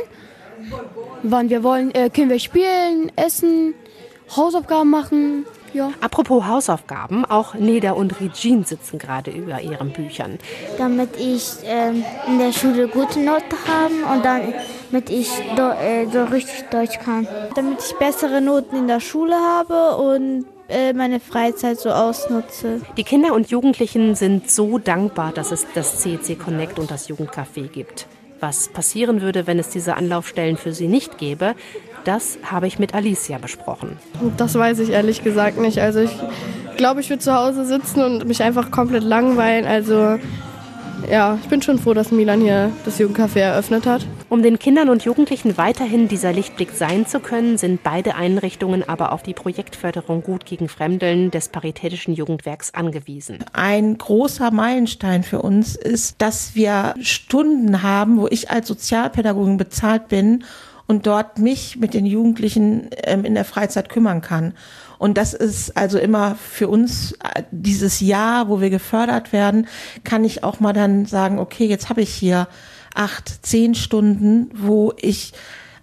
Wann 1.23 1.51
wir 1.51 1.63
wollen, 1.63 1.95
äh, 1.95 2.09
können 2.09 2.31
wir 2.31 2.39
spielen, 2.39 3.13
essen, 3.17 3.75
Hausaufgaben 4.35 4.91
machen. 4.91 5.45
Ja. 5.73 5.91
Apropos 6.01 6.47
Hausaufgaben, 6.47 7.25
auch 7.25 7.55
Neda 7.55 7.93
und 7.93 8.21
Regine 8.21 8.65
sitzen 8.65 8.99
gerade 8.99 9.31
über 9.31 9.61
ihren 9.61 9.93
Büchern. 9.93 10.39
Damit 10.79 11.11
ich 11.17 11.45
ähm, 11.65 12.05
in 12.27 12.39
der 12.39 12.53
Schule 12.53 12.89
gute 12.89 13.21
Noten 13.21 13.57
habe 13.67 14.15
und 14.15 14.25
dann, 14.25 14.55
damit 14.91 15.11
ich 15.11 15.31
do, 15.57 15.71
äh, 15.71 16.07
so 16.11 16.25
richtig 16.25 16.69
Deutsch 16.71 16.99
kann. 16.99 17.27
Damit 17.55 17.79
ich 17.81 17.97
bessere 17.97 18.41
Noten 18.41 18.77
in 18.77 18.89
der 18.89 19.01
Schule 19.01 19.37
habe 19.37 19.97
und 19.97 20.47
äh, 20.69 20.93
meine 20.93 21.21
Freizeit 21.21 21.79
so 21.79 21.91
ausnutze. 21.91 22.81
Die 22.97 23.05
Kinder 23.05 23.35
und 23.35 23.51
Jugendlichen 23.51 24.15
sind 24.15 24.51
so 24.51 24.79
dankbar, 24.79 25.33
dass 25.33 25.51
es 25.53 25.67
das 25.75 25.99
CC 25.99 26.37
Connect 26.37 26.79
und 26.79 26.91
das 26.91 27.09
Jugendcafé 27.09 27.69
gibt. 27.69 28.07
Was 28.41 28.69
passieren 28.69 29.21
würde, 29.21 29.47
wenn 29.47 29.59
es 29.59 29.69
diese 29.69 29.97
Anlaufstellen 29.97 30.57
für 30.57 30.73
sie 30.73 30.89
nicht 30.89 31.19
gäbe, 31.19 31.55
das 32.05 32.39
habe 32.45 32.67
ich 32.67 32.79
mit 32.79 32.95
Alicia 32.95 33.39
besprochen. 33.39 33.97
Das 34.37 34.55
weiß 34.55 34.79
ich 34.81 34.91
ehrlich 34.91 35.23
gesagt 35.23 35.59
nicht. 35.59 35.79
Also 35.79 36.01
ich 36.01 36.17
glaube, 36.77 37.01
ich 37.01 37.11
würde 37.11 37.23
zu 37.23 37.35
Hause 37.35 37.65
sitzen 37.65 38.03
und 38.03 38.27
mich 38.27 38.43
einfach 38.43 38.71
komplett 38.71 39.05
langweilen. 39.05 39.67
Also 39.67 40.19
ja, 41.09 41.39
ich 41.43 41.49
bin 41.49 41.63
schon 41.63 41.79
froh, 41.79 41.95
dass 41.95 42.11
Milan 42.11 42.41
hier 42.41 42.73
das 42.85 42.99
Jugendcafé 42.99 43.41
eröffnet 43.41 43.87
hat. 43.87 44.07
Um 44.29 44.43
den 44.43 44.59
Kindern 44.59 44.89
und 44.89 45.05
Jugendlichen 45.05 45.57
weiterhin 45.57 46.09
dieser 46.09 46.33
Lichtblick 46.33 46.71
sein 46.73 47.07
zu 47.07 47.21
können, 47.21 47.59
sind 47.59 47.83
beide 47.83 48.15
Einrichtungen 48.15 48.89
aber 48.89 49.13
auf 49.13 49.23
die 49.23 49.35
Projektförderung 49.35 50.23
Gut 50.23 50.45
gegen 50.45 50.69
Fremdeln 50.69 51.31
des 51.31 51.49
Paritätischen 51.49 52.15
Jugendwerks 52.15 52.75
angewiesen. 52.75 53.39
Ein 53.53 53.99
großer 53.99 54.51
Meilenstein 54.51 55.23
für 55.23 55.43
uns 55.43 55.77
ist, 55.77 56.17
dass 56.19 56.55
wir 56.55 56.95
Stunden 57.01 57.83
haben, 57.83 58.19
wo 58.19 58.29
ich 58.29 58.51
als 58.51 58.69
Sozialpädagogin 58.69 59.57
bezahlt 59.57 60.09
bin 60.09 60.45
und 60.91 61.07
dort 61.07 61.39
mich 61.39 61.77
mit 61.77 61.95
den 61.95 62.05
Jugendlichen 62.05 62.91
ähm, 63.05 63.25
in 63.25 63.35
der 63.35 63.45
Freizeit 63.45 63.89
kümmern 63.89 64.23
kann. 64.23 64.55
Und 64.99 65.19
das 65.19 65.35
ist 65.35 65.77
also 65.77 66.01
immer 66.01 66.35
für 66.35 66.67
uns 66.67 67.13
äh, 67.13 67.45
dieses 67.53 68.01
Jahr, 68.01 68.49
wo 68.49 68.61
wir 68.61 68.71
gefördert 68.71 69.33
werden, 69.33 69.69
kann 70.03 70.25
ich 70.25 70.43
auch 70.43 70.59
mal 70.59 70.73
dann 70.73 71.07
sagen, 71.07 71.39
okay, 71.39 71.67
jetzt 71.67 71.91
habe 71.91 72.03
ich 72.03 72.13
hier 72.13 72.49
acht, 72.93 73.47
zehn 73.47 73.77
Stunden, 73.77 74.51
wo 74.53 74.93
ich 74.97 75.33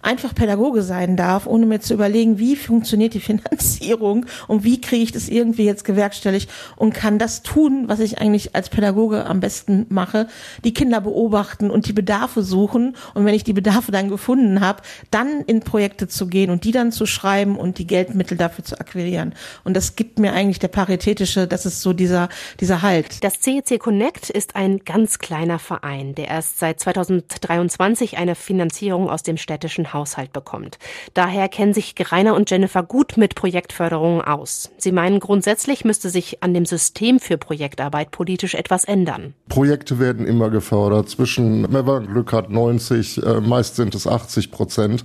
einfach 0.08 0.34
Pädagoge 0.34 0.80
sein 0.80 1.16
darf, 1.16 1.46
ohne 1.46 1.66
mir 1.66 1.80
zu 1.80 1.92
überlegen, 1.92 2.38
wie 2.38 2.56
funktioniert 2.56 3.12
die 3.12 3.20
Finanzierung 3.28 4.24
und 4.46 4.64
wie 4.64 4.80
kriege 4.80 5.02
ich 5.02 5.12
das 5.12 5.28
irgendwie 5.28 5.64
jetzt 5.64 5.84
gewerkstelligt 5.84 6.50
und 6.76 6.94
kann 6.94 7.18
das 7.18 7.42
tun, 7.42 7.84
was 7.88 8.00
ich 8.00 8.18
eigentlich 8.18 8.54
als 8.54 8.70
Pädagoge 8.70 9.26
am 9.26 9.40
besten 9.40 9.86
mache, 9.90 10.26
die 10.64 10.72
Kinder 10.72 11.02
beobachten 11.02 11.70
und 11.70 11.86
die 11.86 11.92
Bedarfe 11.92 12.42
suchen 12.42 12.96
und 13.12 13.26
wenn 13.26 13.34
ich 13.34 13.44
die 13.44 13.52
Bedarfe 13.52 13.92
dann 13.92 14.08
gefunden 14.08 14.60
habe, 14.60 14.82
dann 15.10 15.42
in 15.46 15.60
Projekte 15.60 16.08
zu 16.08 16.26
gehen 16.26 16.50
und 16.50 16.64
die 16.64 16.72
dann 16.72 16.90
zu 16.90 17.04
schreiben 17.04 17.56
und 17.56 17.76
die 17.76 17.86
Geldmittel 17.86 18.38
dafür 18.38 18.64
zu 18.64 18.80
akquirieren. 18.80 19.34
Und 19.64 19.76
das 19.76 19.94
gibt 19.94 20.18
mir 20.18 20.32
eigentlich 20.32 20.58
der 20.58 20.68
paritätische, 20.68 21.46
das 21.46 21.66
ist 21.66 21.82
so 21.82 21.92
dieser, 21.92 22.30
dieser 22.60 22.80
Halt. 22.80 23.22
Das 23.22 23.40
CEC 23.40 23.78
Connect 23.78 24.30
ist 24.30 24.56
ein 24.56 24.78
ganz 24.86 25.18
kleiner 25.18 25.58
Verein, 25.58 26.14
der 26.14 26.28
erst 26.28 26.58
seit 26.60 26.80
2023 26.80 28.16
eine 28.16 28.34
Finanzierung 28.34 29.10
aus 29.10 29.22
dem 29.22 29.36
städtischen 29.36 29.92
Haushalt 29.98 30.32
bekommt. 30.32 30.78
Daher 31.14 31.48
kennen 31.48 31.74
sich 31.74 31.94
Rainer 31.98 32.34
und 32.34 32.50
Jennifer 32.50 32.82
gut 32.82 33.16
mit 33.16 33.34
Projektförderungen 33.34 34.20
aus. 34.20 34.70
Sie 34.78 34.92
meinen, 34.92 35.18
grundsätzlich 35.18 35.84
müsste 35.84 36.08
sich 36.08 36.42
an 36.42 36.54
dem 36.54 36.66
System 36.66 37.18
für 37.18 37.36
Projektarbeit 37.36 38.10
politisch 38.12 38.54
etwas 38.54 38.84
ändern. 38.84 39.34
Projekte 39.48 39.98
werden 39.98 40.26
immer 40.26 40.50
gefördert. 40.50 41.08
Zwischen, 41.08 41.72
wenn 41.72 41.84
man 41.84 42.06
Glück 42.06 42.32
hat, 42.32 42.50
90, 42.50 43.22
äh, 43.22 43.40
meist 43.40 43.76
sind 43.76 43.94
es 43.94 44.06
80 44.06 44.50
Prozent. 44.50 45.04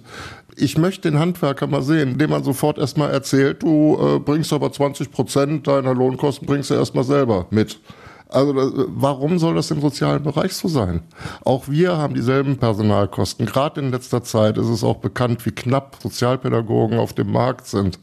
Ich 0.55 0.77
möchte 0.77 1.09
den 1.09 1.19
Handwerker 1.19 1.65
mal 1.65 1.81
sehen, 1.81 2.11
indem 2.11 2.29
man 2.29 2.43
sofort 2.43 2.77
erstmal 2.77 3.09
erzählt, 3.11 3.63
du 3.63 3.97
äh, 3.99 4.19
bringst 4.19 4.53
aber 4.53 4.71
20 4.71 5.11
Prozent 5.11 5.67
deiner 5.67 5.95
Lohnkosten 5.95 6.45
bringst 6.45 6.69
du 6.69 6.75
erstmal 6.75 7.03
selber 7.03 7.47
mit. 7.49 7.79
Also 8.33 8.53
warum 8.87 9.37
soll 9.37 9.55
das 9.55 9.69
im 9.69 9.79
sozialen 9.79 10.23
Bereich 10.23 10.53
so 10.53 10.67
sein? 10.67 11.03
Auch 11.45 11.67
wir 11.67 11.97
haben 11.97 12.15
dieselben 12.15 12.57
Personalkosten. 12.57 13.45
Gerade 13.45 13.79
in 13.81 13.91
letzter 13.91 14.23
Zeit 14.23 14.57
ist 14.57 14.69
es 14.69 14.83
auch 14.83 14.97
bekannt, 14.97 15.45
wie 15.45 15.51
knapp 15.51 15.97
Sozialpädagogen 16.01 16.97
auf 16.97 17.13
dem 17.13 17.31
Markt 17.31 17.67
sind. 17.67 17.99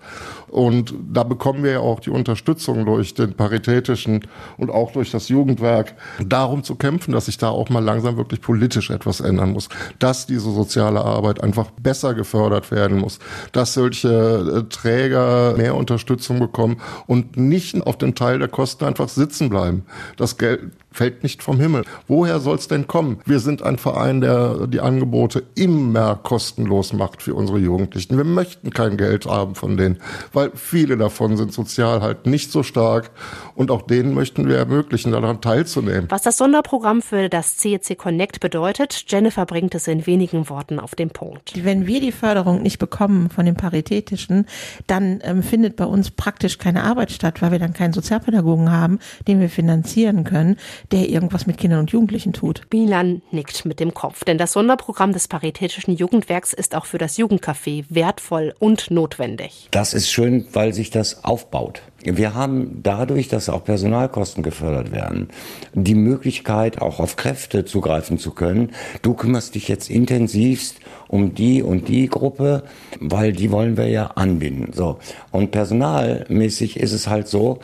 Und 0.51 0.95
da 1.13 1.23
bekommen 1.23 1.63
wir 1.63 1.71
ja 1.73 1.81
auch 1.81 2.01
die 2.01 2.11
Unterstützung 2.11 2.85
durch 2.85 3.15
den 3.15 3.35
Paritätischen 3.35 4.27
und 4.57 4.71
auch 4.71 4.93
durch 4.93 5.11
das 5.11 5.29
Jugendwerk, 5.29 5.95
darum 6.25 6.65
zu 6.65 6.75
kämpfen, 6.75 7.13
dass 7.13 7.27
sich 7.27 7.39
da 7.39 7.51
auch 7.51 7.69
mal 7.69 7.83
langsam 7.83 8.17
wirklich 8.17 8.41
politisch 8.41 8.91
etwas 8.91 9.21
ändern 9.21 9.53
muss, 9.53 9.69
dass 9.99 10.27
diese 10.27 10.51
soziale 10.53 11.05
Arbeit 11.05 11.43
einfach 11.43 11.71
besser 11.81 12.15
gefördert 12.15 12.71
werden 12.71 12.99
muss, 12.99 13.21
dass 13.53 13.75
solche 13.75 14.09
äh, 14.09 14.69
Träger 14.69 15.55
mehr 15.57 15.77
Unterstützung 15.77 16.41
bekommen 16.41 16.81
und 17.07 17.37
nicht 17.37 17.81
auf 17.87 17.99
dem 17.99 18.15
Teil 18.15 18.39
der 18.39 18.49
Kosten 18.49 18.85
einfach 18.85 19.09
sitzen 19.09 19.51
bleiben. 19.51 19.85
Das 20.21 20.37
Geld 20.37 20.61
fällt 20.93 21.23
nicht 21.23 21.43
vom 21.43 21.59
Himmel. 21.59 21.85
Woher 22.07 22.41
soll 22.41 22.57
es 22.57 22.69
denn 22.69 22.87
kommen? 22.87 23.21
Wir 23.25 23.41
sind 23.41 23.63
ein 23.63 23.79
Verein, 23.79 24.21
der 24.21 24.67
die 24.67 24.81
Angebote 24.81 25.45
immer 25.55 26.17
kostenlos 26.17 26.93
macht 26.93 27.23
für 27.23 27.35
unsere 27.35 27.59
Jugendlichen. 27.59 28.19
Wir 28.19 28.25
möchten 28.25 28.69
kein 28.69 28.99
Geld 28.99 29.25
haben 29.25 29.55
von 29.55 29.79
denen, 29.79 29.97
weil 30.35 30.51
viele 30.55 30.99
davon 30.99 31.39
sind 31.39 31.55
sozial 31.55 32.03
halt 32.03 32.27
nicht 32.27 32.53
so 32.53 32.63
stark 32.63 33.13
und 33.55 33.71
auch 33.71 33.81
denen 33.81 34.13
möchten 34.13 34.47
wir 34.47 34.59
ermöglichen, 34.59 35.13
daran 35.13 35.41
teilzunehmen. 35.41 36.05
Was 36.11 36.21
das 36.21 36.37
Sonderprogramm 36.37 37.01
für 37.01 37.31
das 37.31 37.57
CEC 37.57 37.97
Connect 37.97 38.41
bedeutet, 38.41 39.07
Jennifer 39.09 39.47
bringt 39.47 39.75
es 39.75 39.89
in 39.89 40.07
wenigen 40.07 40.51
Worten 40.51 40.79
auf 40.79 40.95
den 40.95 41.09
Punkt. 41.09 41.65
Wenn 41.65 41.87
wir 41.87 42.01
die 42.01 42.13
Förderung 42.13 42.61
nicht 42.61 42.79
bekommen 42.79 43.31
von 43.31 43.47
den 43.47 43.55
Paritätischen, 43.55 44.45
dann 44.87 45.21
ähm, 45.23 45.43
findet 45.43 45.77
bei 45.77 45.87
uns 45.87 46.11
praktisch 46.11 46.59
keine 46.59 46.85
Arbeit 46.85 47.11
statt, 47.11 47.41
weil 47.41 47.53
wir 47.53 47.59
dann 47.59 47.73
keinen 47.73 47.95
Sozialpädagogen 47.95 48.71
haben, 48.71 48.99
den 49.27 49.41
wir 49.41 49.49
finanzieren 49.49 50.10
engagieren 50.11 50.25
können, 50.25 50.57
der 50.93 51.09
irgendwas 51.09 51.47
mit 51.47 51.59
Kindern 51.59 51.81
und 51.81 51.91
Jugendlichen 51.91 52.33
tut. 52.33 52.63
Milan 52.73 53.23
nickt 53.31 53.65
mit 53.65 53.81
dem 53.81 53.95
Kopf, 53.95 54.25
denn 54.25 54.39
das 54.39 54.53
Sonderprogramm 54.53 55.13
des 55.13 55.29
Paritätischen 55.29 55.95
Jugendwerks 55.95 56.53
ist 56.53 56.75
auch 56.75 56.87
für 56.87 56.99
das 56.99 57.19
Jugendcafé 57.19 57.85
wertvoll 57.89 58.55
und 58.59 58.91
notwendig. 58.91 59.69
Das 59.71 59.95
ist 59.95 60.11
schön, 60.11 60.47
weil 60.53 60.73
sich 60.73 60.91
das 60.91 61.25
aufbaut. 61.25 61.83
Wir 62.03 62.35
haben 62.35 62.81
dadurch, 62.83 63.29
dass 63.29 63.51
auch 63.51 63.63
Personalkosten 63.63 64.43
gefördert 64.43 64.91
werden, 64.91 65.29
die 65.75 65.95
Möglichkeit, 65.95 66.81
auch 66.81 66.99
auf 66.99 67.17
Kräfte 67.17 67.67
zugreifen 67.67 68.17
zu 68.17 68.31
können. 68.31 68.71
Du 69.03 69.13
kümmerst 69.13 69.55
dich 69.55 69.69
jetzt 69.69 69.91
intensivst 69.91 70.77
um 71.09 71.35
die 71.35 71.63
und 71.63 71.89
die 71.89 72.07
Gruppe, 72.07 72.63
weil 73.01 73.33
die 73.33 73.51
wollen 73.51 73.77
wir 73.77 73.89
ja 73.89 74.07
anbinden. 74.15 74.73
So. 74.73 74.99
Und 75.31 75.51
personalmäßig 75.51 76.81
ist 76.81 76.93
es 76.93 77.07
halt 77.07 77.29
so, 77.29 77.59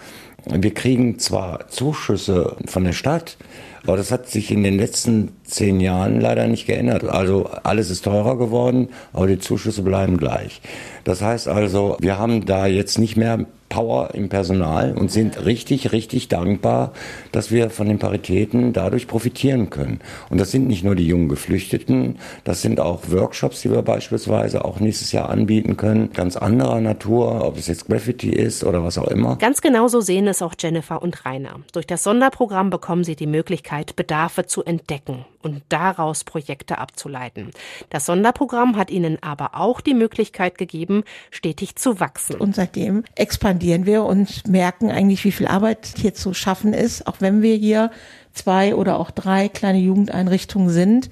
wir 0.46 0.74
kriegen 0.74 1.18
zwar 1.18 1.68
Zuschüsse 1.68 2.56
von 2.66 2.84
der 2.84 2.92
Stadt, 2.92 3.36
aber 3.84 3.96
das 3.96 4.10
hat 4.10 4.28
sich 4.28 4.50
in 4.50 4.62
den 4.62 4.78
letzten 4.78 5.32
zehn 5.46 5.80
Jahren 5.80 6.20
leider 6.20 6.46
nicht 6.46 6.66
geändert. 6.66 7.04
Also 7.04 7.48
alles 7.62 7.90
ist 7.90 8.04
teurer 8.04 8.36
geworden, 8.36 8.88
aber 9.12 9.26
die 9.26 9.38
Zuschüsse 9.38 9.82
bleiben 9.82 10.16
gleich. 10.16 10.60
Das 11.04 11.22
heißt 11.22 11.48
also, 11.48 11.96
wir 12.00 12.18
haben 12.18 12.46
da 12.46 12.66
jetzt 12.66 12.98
nicht 12.98 13.16
mehr 13.16 13.46
Power 13.68 14.14
im 14.14 14.28
Personal 14.28 14.96
und 14.96 15.10
sind 15.10 15.44
richtig, 15.44 15.92
richtig 15.92 16.28
dankbar, 16.28 16.92
dass 17.32 17.50
wir 17.50 17.70
von 17.70 17.88
den 17.88 17.98
Paritäten 17.98 18.72
dadurch 18.72 19.06
profitieren 19.06 19.70
können. 19.70 20.00
Und 20.30 20.38
das 20.38 20.50
sind 20.50 20.66
nicht 20.66 20.84
nur 20.84 20.94
die 20.94 21.06
jungen 21.06 21.28
Geflüchteten, 21.28 22.18
das 22.44 22.62
sind 22.62 22.80
auch 22.80 23.02
Workshops, 23.08 23.62
die 23.62 23.70
wir 23.70 23.82
beispielsweise 23.82 24.64
auch 24.64 24.80
nächstes 24.80 25.12
Jahr 25.12 25.30
anbieten 25.30 25.76
können, 25.76 26.12
ganz 26.12 26.36
anderer 26.36 26.80
Natur, 26.80 27.44
ob 27.44 27.58
es 27.58 27.66
jetzt 27.66 27.86
Graffiti 27.86 28.30
ist 28.30 28.64
oder 28.64 28.84
was 28.84 28.98
auch 28.98 29.08
immer. 29.08 29.36
Ganz 29.36 29.60
genauso 29.60 30.00
sehen 30.00 30.26
es 30.26 30.42
auch 30.42 30.54
Jennifer 30.58 31.02
und 31.02 31.24
Rainer. 31.24 31.60
Durch 31.72 31.86
das 31.86 32.02
Sonderprogramm 32.02 32.70
bekommen 32.70 33.04
sie 33.04 33.16
die 33.16 33.26
Möglichkeit, 33.26 33.96
Bedarfe 33.96 34.46
zu 34.46 34.64
entdecken 34.64 35.24
und 35.46 35.62
daraus 35.68 36.24
Projekte 36.24 36.78
abzuleiten. 36.78 37.52
Das 37.88 38.06
Sonderprogramm 38.06 38.76
hat 38.76 38.90
ihnen 38.90 39.18
aber 39.22 39.54
auch 39.54 39.80
die 39.80 39.94
Möglichkeit 39.94 40.58
gegeben, 40.58 41.04
stetig 41.30 41.76
zu 41.76 42.00
wachsen. 42.00 42.36
Und 42.36 42.56
seitdem 42.56 43.04
expandieren 43.14 43.86
wir 43.86 44.04
und 44.04 44.46
merken 44.48 44.90
eigentlich, 44.90 45.24
wie 45.24 45.32
viel 45.32 45.46
Arbeit 45.46 45.94
hier 45.96 46.14
zu 46.14 46.34
schaffen 46.34 46.72
ist, 46.72 47.06
auch 47.06 47.20
wenn 47.20 47.42
wir 47.42 47.54
hier 47.54 47.90
zwei 48.34 48.74
oder 48.74 48.98
auch 48.98 49.10
drei 49.10 49.48
kleine 49.48 49.78
Jugendeinrichtungen 49.78 50.68
sind 50.68 51.08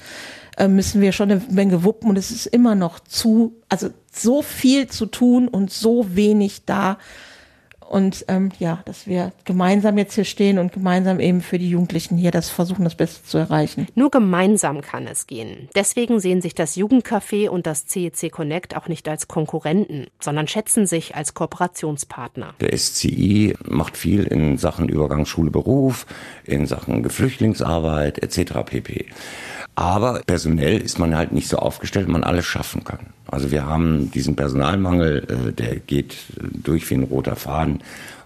äh, 0.56 0.68
müssen 0.68 1.00
wir 1.00 1.12
schon 1.12 1.30
eine 1.30 1.42
Menge 1.50 1.84
wuppen 1.84 2.10
und 2.10 2.18
es 2.18 2.30
ist 2.30 2.46
immer 2.46 2.74
noch 2.74 3.00
zu, 3.00 3.56
also 3.68 3.88
so 4.12 4.42
viel 4.42 4.88
zu 4.88 5.06
tun 5.06 5.48
und 5.48 5.72
so 5.72 6.14
wenig 6.14 6.64
da, 6.64 6.98
und 7.94 8.24
ähm, 8.26 8.50
ja, 8.58 8.82
dass 8.86 9.06
wir 9.06 9.30
gemeinsam 9.44 9.96
jetzt 9.98 10.16
hier 10.16 10.24
stehen 10.24 10.58
und 10.58 10.72
gemeinsam 10.72 11.20
eben 11.20 11.40
für 11.40 11.60
die 11.60 11.70
Jugendlichen 11.70 12.16
hier 12.16 12.32
das 12.32 12.50
versuchen, 12.50 12.82
das 12.82 12.96
Beste 12.96 13.24
zu 13.24 13.38
erreichen. 13.38 13.86
Nur 13.94 14.10
gemeinsam 14.10 14.80
kann 14.80 15.06
es 15.06 15.28
gehen. 15.28 15.68
Deswegen 15.76 16.18
sehen 16.18 16.42
sich 16.42 16.56
das 16.56 16.76
Jugendcafé 16.76 17.48
und 17.48 17.68
das 17.68 17.86
CEC 17.86 18.32
Connect 18.32 18.76
auch 18.76 18.88
nicht 18.88 19.08
als 19.08 19.28
Konkurrenten, 19.28 20.08
sondern 20.18 20.48
schätzen 20.48 20.86
sich 20.86 21.14
als 21.14 21.34
Kooperationspartner. 21.34 22.54
Der 22.60 22.76
SCI 22.76 23.54
macht 23.64 23.96
viel 23.96 24.24
in 24.24 24.58
Sachen 24.58 24.88
Übergang 24.88 25.24
Schule-Beruf, 25.24 26.06
in 26.42 26.66
Sachen 26.66 27.04
Geflüchtlingsarbeit 27.04 28.18
etc. 28.18 28.54
pp. 28.66 29.06
Aber 29.76 30.22
personell 30.26 30.80
ist 30.80 30.98
man 30.98 31.16
halt 31.16 31.32
nicht 31.32 31.48
so 31.48 31.58
aufgestellt, 31.58 32.08
man 32.08 32.24
alles 32.24 32.46
schaffen 32.46 32.84
kann. 32.84 33.00
Also 33.26 33.50
wir 33.50 33.66
haben 33.66 34.10
diesen 34.12 34.36
Personalmangel, 34.36 35.26
äh, 35.28 35.52
der 35.52 35.76
geht 35.76 36.16
durch 36.38 36.88
wie 36.90 36.94
ein 36.94 37.02
roter 37.04 37.36
Faden. 37.36 37.80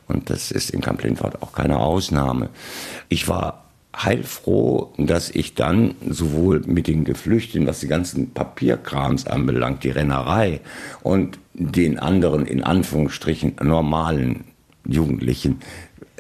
Und 0.09 0.31
das 0.31 0.51
ist 0.51 0.71
in 0.71 0.81
Camp 0.81 1.03
Lindfort 1.03 1.43
auch 1.43 1.53
keine 1.53 1.79
Ausnahme. 1.79 2.49
Ich 3.09 3.29
war 3.29 3.65
heilfroh, 3.97 4.93
dass 4.97 5.31
ich 5.31 5.55
dann 5.55 5.95
sowohl 6.09 6.61
mit 6.67 6.87
den 6.87 7.05
Geflüchteten, 7.05 7.67
was 7.67 7.81
die 7.81 7.89
ganzen 7.89 8.31
Papierkrams 8.31 9.27
anbelangt, 9.27 9.85
die 9.85 9.91
Rennerei 9.91 10.61
und 11.03 11.39
den 11.55 11.99
anderen 11.99 12.47
in 12.47 12.63
Anführungsstrichen 12.63 13.57
normalen 13.63 14.45
Jugendlichen 14.85 15.61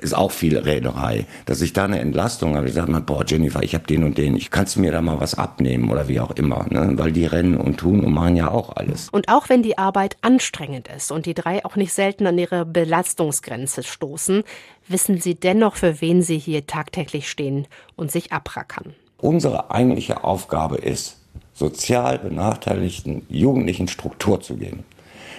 ist 0.00 0.14
auch 0.14 0.30
viel 0.30 0.56
Räderei. 0.58 1.26
Dass 1.46 1.60
ich 1.60 1.72
da 1.72 1.84
eine 1.84 2.00
Entlastung 2.00 2.56
habe. 2.56 2.68
Ich 2.68 2.74
sage 2.74 2.90
mal, 2.90 3.00
boah, 3.00 3.24
Jennifer, 3.26 3.62
ich 3.62 3.74
habe 3.74 3.86
den 3.86 4.04
und 4.04 4.18
den, 4.18 4.36
ich 4.36 4.50
kannst 4.50 4.76
du 4.76 4.80
mir 4.80 4.92
da 4.92 5.02
mal 5.02 5.20
was 5.20 5.34
abnehmen 5.36 5.90
oder 5.90 6.08
wie 6.08 6.20
auch 6.20 6.30
immer. 6.32 6.66
Ne? 6.70 6.92
Weil 6.96 7.12
die 7.12 7.26
rennen 7.26 7.56
und 7.56 7.78
tun 7.78 8.04
und 8.04 8.12
machen 8.12 8.36
ja 8.36 8.50
auch 8.50 8.76
alles. 8.76 9.08
Und 9.10 9.28
auch 9.28 9.48
wenn 9.48 9.62
die 9.62 9.78
Arbeit 9.78 10.16
anstrengend 10.22 10.88
ist 10.88 11.12
und 11.12 11.26
die 11.26 11.34
drei 11.34 11.64
auch 11.64 11.76
nicht 11.76 11.92
selten 11.92 12.26
an 12.26 12.38
ihre 12.38 12.64
Belastungsgrenze 12.64 13.82
stoßen, 13.82 14.42
wissen 14.86 15.20
sie 15.20 15.34
dennoch, 15.34 15.76
für 15.76 16.00
wen 16.00 16.22
sie 16.22 16.38
hier 16.38 16.66
tagtäglich 16.66 17.28
stehen 17.28 17.66
und 17.96 18.10
sich 18.10 18.32
abrackern. 18.32 18.94
Unsere 19.20 19.70
eigentliche 19.70 20.22
Aufgabe 20.24 20.76
ist, 20.76 21.18
sozial 21.52 22.18
benachteiligten 22.18 23.26
Jugendlichen 23.28 23.88
Struktur 23.88 24.40
zu 24.40 24.56
geben. 24.56 24.84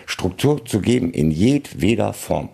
Struktur 0.06 0.66
zu 0.66 0.82
geben 0.82 1.12
in 1.12 1.32
jedweder 1.32 2.14
Form 2.14 2.50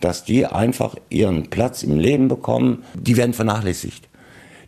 dass 0.00 0.24
die 0.24 0.46
einfach 0.46 0.96
ihren 1.10 1.50
Platz 1.50 1.82
im 1.82 1.98
Leben 1.98 2.28
bekommen. 2.28 2.84
Die 2.94 3.16
werden 3.16 3.34
vernachlässigt. 3.34 4.08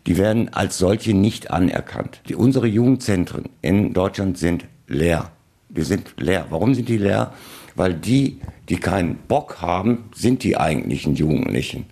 Die 0.05 0.17
werden 0.17 0.53
als 0.53 0.77
solche 0.77 1.13
nicht 1.13 1.51
anerkannt. 1.51 2.21
Die, 2.27 2.35
unsere 2.35 2.67
Jugendzentren 2.67 3.45
in 3.61 3.93
Deutschland 3.93 4.37
sind 4.37 4.65
leer. 4.87 5.31
Wir 5.69 5.85
sind 5.85 6.13
leer. 6.17 6.47
Warum 6.49 6.75
sind 6.75 6.89
die 6.89 6.97
leer? 6.97 7.33
Weil 7.75 7.93
die, 7.93 8.39
die 8.69 8.77
keinen 8.77 9.15
Bock 9.27 9.61
haben, 9.61 10.09
sind 10.13 10.43
die 10.43 10.57
eigentlichen 10.57 11.15
Jugendlichen. 11.15 11.85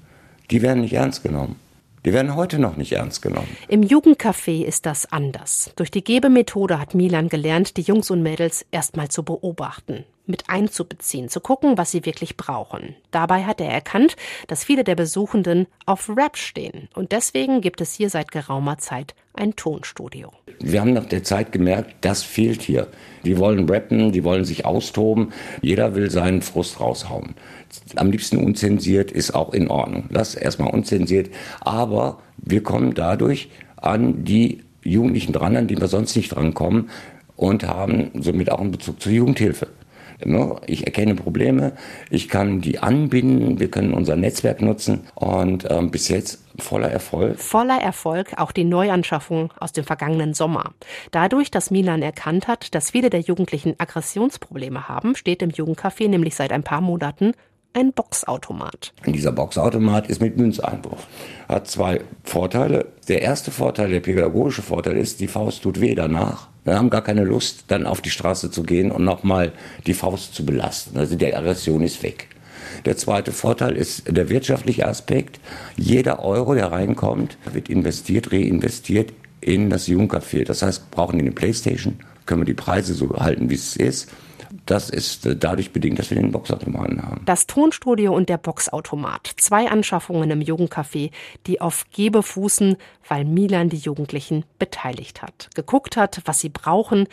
Die 0.51 0.61
werden 0.61 0.81
nicht 0.81 0.93
ernst 0.93 1.23
genommen. 1.23 1.55
Die 2.03 2.13
werden 2.13 2.35
heute 2.35 2.59
noch 2.59 2.77
nicht 2.77 2.93
ernst 2.93 3.21
genommen. 3.21 3.47
Im 3.67 3.81
Jugendcafé 3.81 4.63
ist 4.65 4.85
das 4.85 5.11
anders. 5.11 5.71
Durch 5.75 5.91
die 5.91 6.03
Gebemethode 6.03 6.79
hat 6.79 6.95
Milan 6.95 7.29
gelernt, 7.29 7.77
die 7.77 7.83
Jungs 7.83 8.09
und 8.09 8.23
Mädels 8.23 8.65
erstmal 8.71 9.09
zu 9.09 9.23
beobachten 9.23 10.03
mit 10.31 10.49
einzubeziehen, 10.49 11.29
zu 11.29 11.39
gucken, 11.39 11.77
was 11.77 11.91
sie 11.91 12.05
wirklich 12.05 12.37
brauchen. 12.37 12.95
Dabei 13.11 13.43
hat 13.43 13.61
er 13.61 13.69
erkannt, 13.69 14.15
dass 14.47 14.63
viele 14.63 14.83
der 14.83 14.95
Besuchenden 14.95 15.67
auf 15.85 16.09
Rap 16.09 16.37
stehen. 16.37 16.89
Und 16.95 17.11
deswegen 17.11 17.61
gibt 17.61 17.81
es 17.81 17.93
hier 17.93 18.09
seit 18.09 18.31
geraumer 18.31 18.79
Zeit 18.79 19.13
ein 19.33 19.55
Tonstudio. 19.55 20.31
Wir 20.59 20.81
haben 20.81 20.93
nach 20.93 21.05
der 21.05 21.23
Zeit 21.23 21.51
gemerkt, 21.51 21.95
das 22.01 22.23
fehlt 22.23 22.61
hier. 22.61 22.87
Die 23.23 23.37
wollen 23.37 23.69
rappen, 23.69 24.11
die 24.11 24.23
wollen 24.23 24.45
sich 24.45 24.65
austoben. 24.65 25.31
Jeder 25.61 25.95
will 25.95 26.09
seinen 26.09 26.41
Frust 26.41 26.79
raushauen. 26.79 27.35
Am 27.95 28.11
liebsten 28.11 28.37
unzensiert 28.37 29.11
ist 29.11 29.33
auch 29.33 29.53
in 29.53 29.69
Ordnung. 29.69 30.09
Das 30.11 30.35
erstmal 30.35 30.73
unzensiert. 30.73 31.29
Aber 31.61 32.19
wir 32.37 32.63
kommen 32.63 32.93
dadurch 32.93 33.49
an 33.77 34.25
die 34.25 34.63
Jugendlichen 34.83 35.33
dran, 35.33 35.55
an 35.55 35.67
die 35.67 35.79
wir 35.79 35.87
sonst 35.87 36.15
nicht 36.15 36.35
drankommen 36.35 36.89
und 37.35 37.67
haben 37.67 38.11
somit 38.21 38.51
auch 38.51 38.59
einen 38.59 38.71
Bezug 38.71 39.01
zur 39.01 39.11
Jugendhilfe. 39.11 39.67
Ne? 40.25 40.55
Ich 40.67 40.85
erkenne 40.85 41.15
Probleme, 41.15 41.73
ich 42.09 42.29
kann 42.29 42.61
die 42.61 42.79
anbinden, 42.79 43.59
wir 43.59 43.69
können 43.69 43.93
unser 43.93 44.15
Netzwerk 44.15 44.61
nutzen 44.61 45.01
und 45.15 45.67
ähm, 45.69 45.91
bis 45.91 46.07
jetzt 46.07 46.43
voller 46.59 46.91
Erfolg. 46.91 47.39
Voller 47.39 47.81
Erfolg 47.81 48.33
auch 48.37 48.51
die 48.51 48.63
Neuanschaffung 48.63 49.51
aus 49.59 49.71
dem 49.71 49.83
vergangenen 49.83 50.33
Sommer. 50.33 50.71
Dadurch, 51.11 51.51
dass 51.51 51.71
Milan 51.71 52.01
erkannt 52.01 52.47
hat, 52.47 52.75
dass 52.75 52.91
viele 52.91 53.09
der 53.09 53.21
Jugendlichen 53.21 53.75
Aggressionsprobleme 53.77 54.87
haben, 54.87 55.15
steht 55.15 55.41
im 55.41 55.51
Jugendcafé 55.51 56.07
nämlich 56.07 56.35
seit 56.35 56.51
ein 56.51 56.63
paar 56.63 56.81
Monaten 56.81 57.33
ein 57.73 57.93
Boxautomat. 57.93 58.93
Dieser 59.05 59.31
Boxautomat 59.31 60.07
ist 60.07 60.21
mit 60.21 60.37
Münzeinbruch. 60.37 60.99
Hat 61.47 61.67
zwei 61.67 62.01
Vorteile. 62.23 62.87
Der 63.07 63.21
erste 63.21 63.51
Vorteil, 63.51 63.89
der 63.89 64.01
pädagogische 64.01 64.61
Vorteil 64.61 64.97
ist, 64.97 65.19
die 65.19 65.27
Faust 65.27 65.63
tut 65.63 65.79
weh 65.79 65.95
danach. 65.95 66.50
Wir 66.63 66.77
haben 66.77 66.91
gar 66.91 67.03
keine 67.03 67.23
Lust, 67.23 67.65
dann 67.69 67.87
auf 67.87 68.01
die 68.01 68.11
Straße 68.11 68.51
zu 68.51 68.61
gehen 68.61 68.91
und 68.91 69.03
nochmal 69.03 69.51
die 69.87 69.95
Faust 69.95 70.35
zu 70.35 70.45
belasten. 70.45 70.97
Also 70.97 71.15
die 71.15 71.33
Aggression 71.33 71.81
ist 71.81 72.03
weg. 72.03 72.27
Der 72.85 72.97
zweite 72.97 73.31
Vorteil 73.31 73.75
ist 73.75 74.03
der 74.07 74.29
wirtschaftliche 74.29 74.87
Aspekt. 74.87 75.39
Jeder 75.75 76.23
Euro, 76.23 76.53
der 76.53 76.71
reinkommt, 76.71 77.37
wird 77.51 77.69
investiert, 77.69 78.31
reinvestiert 78.31 79.13
in 79.39 79.69
das 79.69 79.87
Jugendcafé. 79.87 80.45
Das 80.45 80.61
heißt, 80.61 80.91
brauchen 80.91 81.17
die 81.17 81.25
eine 81.25 81.31
Playstation, 81.31 81.99
können 82.27 82.41
wir 82.41 82.45
die 82.45 82.53
Preise 82.53 82.93
so 82.93 83.09
halten, 83.09 83.49
wie 83.49 83.55
es 83.55 83.75
ist. 83.75 84.09
Das 84.71 84.89
ist 84.89 85.25
äh, 85.25 85.35
dadurch 85.35 85.73
bedingt, 85.73 85.99
dass 85.99 86.11
wir 86.11 86.15
den 86.15 86.31
Boxautomaten 86.31 87.03
haben. 87.03 87.23
Das 87.25 87.45
Tonstudio 87.45 88.15
und 88.15 88.29
der 88.29 88.37
Boxautomat. 88.37 89.29
Zwei 89.35 89.69
Anschaffungen 89.69 90.31
im 90.31 90.39
Jugendcafé, 90.39 91.11
die 91.45 91.59
auf 91.59 91.87
Gebe 91.91 92.23
fußen, 92.23 92.77
weil 93.05 93.25
Milan 93.25 93.67
die 93.67 93.79
Jugendlichen 93.79 94.45
beteiligt 94.59 95.21
hat. 95.21 95.49
Geguckt 95.55 95.97
hat, 95.97 96.21
was 96.23 96.39
sie 96.39 96.47
brauchen, 96.47 97.09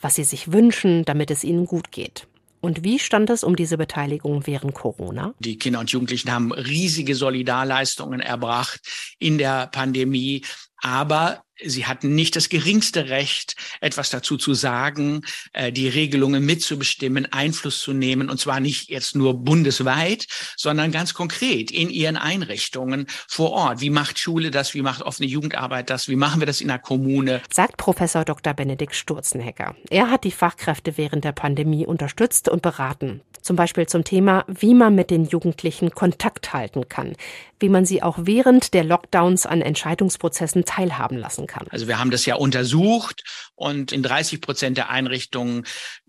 was 0.00 0.14
sie 0.14 0.22
sich 0.22 0.52
wünschen, 0.52 1.04
damit 1.04 1.32
es 1.32 1.42
ihnen 1.42 1.66
gut 1.66 1.90
geht. 1.90 2.28
Und 2.60 2.84
wie 2.84 3.00
stand 3.00 3.30
es 3.30 3.42
um 3.42 3.56
diese 3.56 3.76
Beteiligung 3.76 4.46
während 4.46 4.72
Corona? 4.72 5.34
Die 5.40 5.58
Kinder 5.58 5.80
und 5.80 5.90
Jugendlichen 5.90 6.30
haben 6.30 6.52
riesige 6.52 7.16
Solidarleistungen 7.16 8.20
erbracht 8.20 8.80
in 9.18 9.38
der 9.38 9.66
Pandemie. 9.66 10.44
Aber 10.76 11.42
Sie 11.64 11.86
hatten 11.86 12.14
nicht 12.14 12.36
das 12.36 12.48
geringste 12.48 13.08
Recht, 13.08 13.56
etwas 13.80 14.10
dazu 14.10 14.36
zu 14.36 14.54
sagen, 14.54 15.22
äh, 15.52 15.72
die 15.72 15.88
Regelungen 15.88 16.44
mitzubestimmen, 16.44 17.32
Einfluss 17.32 17.80
zu 17.80 17.92
nehmen, 17.92 18.30
und 18.30 18.38
zwar 18.38 18.60
nicht 18.60 18.90
jetzt 18.90 19.16
nur 19.16 19.34
bundesweit, 19.34 20.26
sondern 20.56 20.92
ganz 20.92 21.14
konkret 21.14 21.70
in 21.70 21.90
ihren 21.90 22.16
Einrichtungen 22.16 23.06
vor 23.28 23.50
Ort. 23.50 23.80
Wie 23.80 23.90
macht 23.90 24.18
Schule 24.18 24.50
das? 24.50 24.74
Wie 24.74 24.82
macht 24.82 25.02
offene 25.02 25.28
Jugendarbeit 25.28 25.90
das? 25.90 26.08
Wie 26.08 26.16
machen 26.16 26.40
wir 26.40 26.46
das 26.46 26.60
in 26.60 26.68
der 26.68 26.78
Kommune? 26.78 27.40
Sagt 27.52 27.76
Professor 27.76 28.24
Dr. 28.24 28.54
Benedikt 28.54 28.94
Sturzenhecker. 28.94 29.76
Er 29.90 30.10
hat 30.10 30.24
die 30.24 30.30
Fachkräfte 30.30 30.96
während 30.96 31.24
der 31.24 31.32
Pandemie 31.32 31.86
unterstützt 31.86 32.48
und 32.48 32.62
beraten. 32.62 33.22
Zum 33.42 33.56
Beispiel 33.56 33.86
zum 33.86 34.04
Thema, 34.04 34.44
wie 34.46 34.72
man 34.72 34.94
mit 34.94 35.10
den 35.10 35.24
Jugendlichen 35.24 35.90
Kontakt 35.90 36.52
halten 36.52 36.88
kann, 36.88 37.16
wie 37.62 37.68
man 37.68 37.86
sie 37.86 38.02
auch 38.02 38.18
während 38.20 38.74
der 38.74 38.84
Lockdowns 38.84 39.46
an 39.46 39.62
Entscheidungsprozessen 39.62 40.64
teilhaben 40.64 41.16
lassen 41.16 41.46
kann. 41.46 41.66
Also 41.70 41.88
wir 41.88 41.98
haben 41.98 42.10
das 42.10 42.26
ja 42.26 42.34
untersucht 42.34 43.24
und 43.54 43.92
in 43.92 44.02
30 44.02 44.40
Prozent 44.40 44.76
der 44.76 44.90
Einrichtungen 44.90 45.64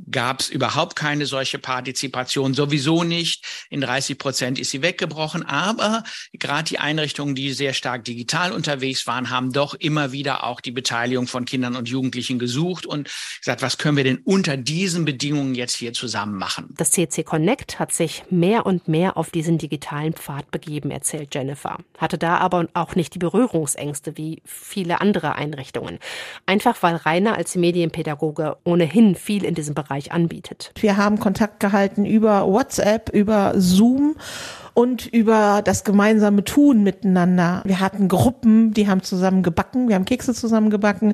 gab 0.10 0.40
es 0.40 0.50
überhaupt 0.50 0.96
keine 0.96 1.26
solche 1.26 1.60
Partizipation, 1.60 2.54
sowieso 2.54 3.04
nicht. 3.04 3.46
In 3.70 3.80
30 3.80 4.18
Prozent 4.18 4.60
ist 4.60 4.72
sie 4.72 4.82
weggebrochen, 4.82 5.44
aber 5.46 6.04
gerade 6.34 6.68
die 6.68 6.80
Einrichtungen, 6.80 7.36
die 7.36 7.54
sehr 7.54 7.74
stark 7.74 8.06
digital 8.06 8.52
unterwegs 8.52 9.06
waren, 9.06 9.30
haben 9.30 9.52
doch 9.52 9.76
immer 9.76 10.12
wieder 10.12 10.44
auch 10.44 10.62
die 10.62 10.72
Beteiligung 10.72 11.28
von 11.28 11.46
Kindern 11.46 11.76
und 11.76 11.88
Jugendlichen 11.88 12.40
gesucht 12.40 12.86
und 12.86 13.10
gesagt, 13.40 13.62
was 13.62 13.78
können 13.78 13.98
wir 13.98 14.04
denn 14.04 14.18
unter 14.24 14.58
diesen 14.58 15.06
Bedingungen 15.06 15.54
jetzt 15.54 15.76
hier 15.76 15.94
zusammen 15.94 16.36
machen? 16.36 16.74
Das 16.78 16.90
CC 16.92 17.24
Connect 17.24 17.78
hat 17.78 17.92
sich 17.92 18.24
mehr 18.32 18.66
und 18.66 18.88
mehr 18.88 19.16
auf 19.16 19.30
diesen 19.30 19.60
digitalen 19.60 20.14
Pfad 20.14 20.50
begeben, 20.50 20.90
erzählt 20.90 21.36
Jennifer. 21.44 21.78
Hatte 21.98 22.18
da 22.18 22.38
aber 22.38 22.68
auch 22.74 22.96
nicht 22.96 23.14
die 23.16 23.20
Berührungsängste 23.20 24.18
wie 24.18 24.42
viele 24.46 25.02
andere 25.02 25.36
Einrichtungen. 25.36 26.00
Einfach 26.46 26.82
weil 26.82 26.96
Rainer 26.96 27.36
als 27.36 27.56
Medienpädagoge 27.56 28.56
ohnehin 28.64 29.16
viel 29.16 29.44
in 29.44 29.54
diesem 29.54 29.76
Bereich 29.76 30.14
anbietet. 30.14 30.72
Wir 30.80 30.96
haben 30.96 31.20
Kontakt 31.20 31.60
gehalten 31.60 32.06
über 32.06 32.48
WhatsApp, 32.48 33.10
über 33.10 33.54
Zoom 33.58 34.16
und 34.74 35.06
über 35.06 35.62
das 35.64 35.84
gemeinsame 35.84 36.44
Tun 36.44 36.84
miteinander. 36.84 37.62
Wir 37.66 37.80
hatten 37.80 38.08
Gruppen, 38.08 38.74
die 38.74 38.88
haben 38.88 39.04
zusammen 39.04 39.44
gebacken, 39.44 39.88
wir 39.88 39.96
haben 39.96 40.06
Kekse 40.06 40.34
zusammen 40.34 40.70
gebacken. 40.72 41.14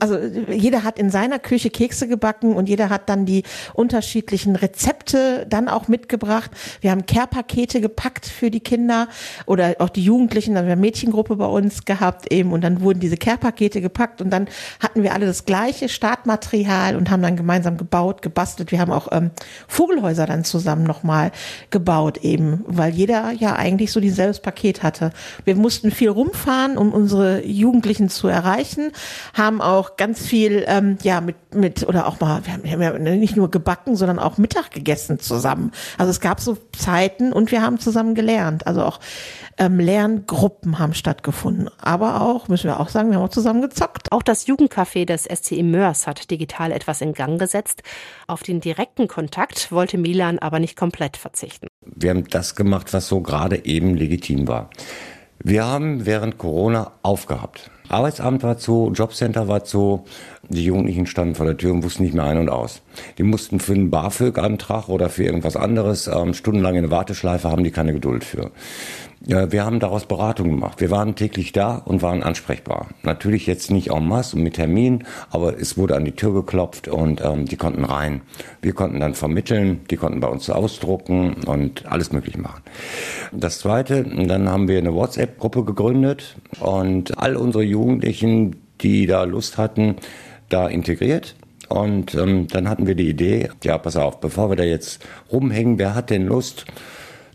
Also 0.00 0.18
jeder 0.50 0.84
hat 0.84 0.98
in 0.98 1.10
seiner 1.10 1.38
Küche 1.38 1.68
Kekse 1.68 2.08
gebacken 2.08 2.54
und 2.54 2.68
jeder 2.68 2.88
hat 2.88 3.08
dann 3.08 3.26
die 3.26 3.42
unterschiedlichen 3.74 4.56
Rezepte 4.56 5.46
dann 5.48 5.68
auch 5.68 5.88
mitgebracht. 5.88 6.50
Wir 6.80 6.90
haben 6.90 7.04
Care-Pakete 7.04 7.82
gepackt 7.82 8.26
für 8.26 8.50
die 8.50 8.60
Kinder 8.60 9.08
oder 9.44 9.76
auch 9.80 9.90
die 9.90 10.04
Jugendlichen. 10.04 10.56
Also 10.56 10.66
wir 10.66 10.72
haben 10.72 10.80
Mädchengruppe 10.80 11.36
bei 11.36 11.46
uns 11.46 11.84
gehabt 11.84 12.32
eben 12.32 12.52
und 12.52 12.64
dann 12.64 12.80
wurden 12.80 13.00
diese 13.00 13.18
Care-Pakete 13.18 13.82
gepackt 13.82 14.22
und 14.22 14.30
dann 14.30 14.48
hatten 14.80 15.02
wir 15.02 15.12
alle 15.12 15.26
das 15.26 15.44
gleiche 15.44 15.90
Startmaterial 15.90 16.96
und 16.96 17.10
haben 17.10 17.22
dann 17.22 17.36
gemeinsam 17.36 17.76
gebaut, 17.76 18.22
gebastelt. 18.22 18.72
Wir 18.72 18.80
haben 18.80 18.92
auch 18.92 19.08
ähm, 19.12 19.30
Vogelhäuser 19.68 20.26
dann 20.26 20.44
zusammen 20.44 20.84
nochmal 20.84 21.32
gebaut 21.70 22.18
eben, 22.18 22.64
weil 22.66 22.93
jeder 22.94 23.32
ja 23.32 23.56
eigentlich 23.56 23.92
so 23.92 24.00
dieses 24.00 24.40
Paket 24.40 24.82
hatte. 24.82 25.10
Wir 25.44 25.56
mussten 25.56 25.90
viel 25.90 26.10
rumfahren, 26.10 26.78
um 26.78 26.92
unsere 26.92 27.44
Jugendlichen 27.44 28.08
zu 28.08 28.28
erreichen, 28.28 28.92
haben 29.34 29.60
auch 29.60 29.96
ganz 29.96 30.26
viel 30.26 30.64
ähm, 30.66 30.98
ja 31.02 31.20
mit 31.20 31.36
mit 31.54 31.86
oder 31.86 32.06
auch 32.06 32.20
mal 32.20 32.44
wir 32.44 32.52
haben, 32.52 32.64
wir 32.64 32.72
haben 32.72 33.06
ja 33.06 33.14
nicht 33.16 33.36
nur 33.36 33.50
gebacken, 33.50 33.96
sondern 33.96 34.18
auch 34.18 34.38
Mittag 34.38 34.70
gegessen 34.70 35.18
zusammen. 35.18 35.72
Also 35.98 36.10
es 36.10 36.20
gab 36.20 36.40
so 36.40 36.56
Zeiten 36.76 37.32
und 37.32 37.50
wir 37.50 37.62
haben 37.62 37.78
zusammen 37.78 38.14
gelernt. 38.14 38.66
Also 38.66 38.82
auch 38.82 39.00
ähm, 39.58 39.78
Lerngruppen 39.78 40.78
haben 40.78 40.94
stattgefunden. 40.94 41.70
Aber 41.80 42.20
auch, 42.20 42.48
müssen 42.48 42.64
wir 42.64 42.80
auch 42.80 42.88
sagen, 42.88 43.10
wir 43.10 43.18
haben 43.18 43.24
auch 43.24 43.30
zusammen 43.30 43.62
gezockt. 43.62 44.12
Auch 44.12 44.22
das 44.22 44.46
Jugendcafé 44.46 45.04
des 45.04 45.24
SCE 45.24 45.62
Mörs 45.62 46.06
hat 46.06 46.30
digital 46.30 46.72
etwas 46.72 47.00
in 47.00 47.12
Gang 47.12 47.38
gesetzt. 47.38 47.82
Auf 48.26 48.42
den 48.42 48.60
direkten 48.60 49.08
Kontakt 49.08 49.70
wollte 49.70 49.98
Milan 49.98 50.38
aber 50.38 50.58
nicht 50.58 50.76
komplett 50.76 51.16
verzichten. 51.16 51.68
Wir 51.86 52.10
haben 52.10 52.24
das 52.28 52.54
gemacht, 52.54 52.92
was 52.92 53.08
so 53.08 53.20
gerade 53.20 53.64
eben 53.64 53.94
legitim 53.94 54.48
war. 54.48 54.70
Wir 55.42 55.66
haben 55.66 56.06
während 56.06 56.38
Corona 56.38 56.92
aufgehabt. 57.02 57.70
Arbeitsamt 57.88 58.42
war 58.42 58.56
zu, 58.56 58.92
Jobcenter 58.94 59.46
war 59.46 59.64
zu, 59.64 60.04
die 60.48 60.64
Jugendlichen 60.64 61.06
standen 61.06 61.34
vor 61.34 61.44
der 61.44 61.58
Tür 61.58 61.72
und 61.72 61.84
wussten 61.84 62.02
nicht 62.02 62.14
mehr 62.14 62.24
ein 62.24 62.38
und 62.38 62.48
aus. 62.48 62.80
Die 63.18 63.24
mussten 63.24 63.60
für 63.60 63.74
einen 63.74 63.90
BAföG-Antrag 63.90 64.88
oder 64.88 65.10
für 65.10 65.24
irgendwas 65.24 65.56
anderes 65.56 66.06
ähm, 66.06 66.32
stundenlang 66.32 66.76
in 66.76 66.84
eine 66.84 66.90
Warteschleife, 66.90 67.50
haben 67.50 67.62
die 67.62 67.70
keine 67.70 67.92
Geduld 67.92 68.24
für. 68.24 68.52
Wir 69.26 69.64
haben 69.64 69.80
daraus 69.80 70.04
Beratung 70.04 70.50
gemacht. 70.50 70.82
Wir 70.82 70.90
waren 70.90 71.14
täglich 71.14 71.52
da 71.52 71.76
und 71.76 72.02
waren 72.02 72.22
ansprechbar. 72.22 72.88
Natürlich 73.02 73.46
jetzt 73.46 73.70
nicht 73.70 73.90
en 73.90 74.06
masse 74.06 74.36
und 74.36 74.42
mit 74.42 74.56
Termin, 74.56 75.04
aber 75.30 75.58
es 75.58 75.78
wurde 75.78 75.96
an 75.96 76.04
die 76.04 76.12
Tür 76.12 76.34
geklopft 76.34 76.88
und 76.88 77.22
ähm, 77.24 77.46
die 77.46 77.56
konnten 77.56 77.86
rein. 77.86 78.20
Wir 78.60 78.74
konnten 78.74 79.00
dann 79.00 79.14
vermitteln, 79.14 79.80
die 79.90 79.96
konnten 79.96 80.20
bei 80.20 80.28
uns 80.28 80.50
ausdrucken 80.50 81.36
und 81.46 81.86
alles 81.86 82.12
möglich 82.12 82.36
machen. 82.36 82.62
Das 83.32 83.60
Zweite, 83.60 84.04
dann 84.04 84.46
haben 84.46 84.68
wir 84.68 84.76
eine 84.76 84.94
WhatsApp-Gruppe 84.94 85.64
gegründet 85.64 86.36
und 86.60 87.16
all 87.16 87.36
unsere 87.36 87.64
Jugendlichen, 87.64 88.56
die 88.82 89.06
da 89.06 89.24
Lust 89.24 89.56
hatten, 89.56 89.96
da 90.50 90.68
integriert. 90.68 91.34
Und 91.70 92.14
ähm, 92.14 92.46
dann 92.48 92.68
hatten 92.68 92.86
wir 92.86 92.94
die 92.94 93.08
Idee, 93.08 93.48
ja, 93.62 93.78
pass 93.78 93.96
auf, 93.96 94.20
bevor 94.20 94.50
wir 94.50 94.56
da 94.56 94.64
jetzt 94.64 95.02
rumhängen, 95.32 95.78
wer 95.78 95.94
hat 95.94 96.10
denn 96.10 96.26
Lust 96.26 96.66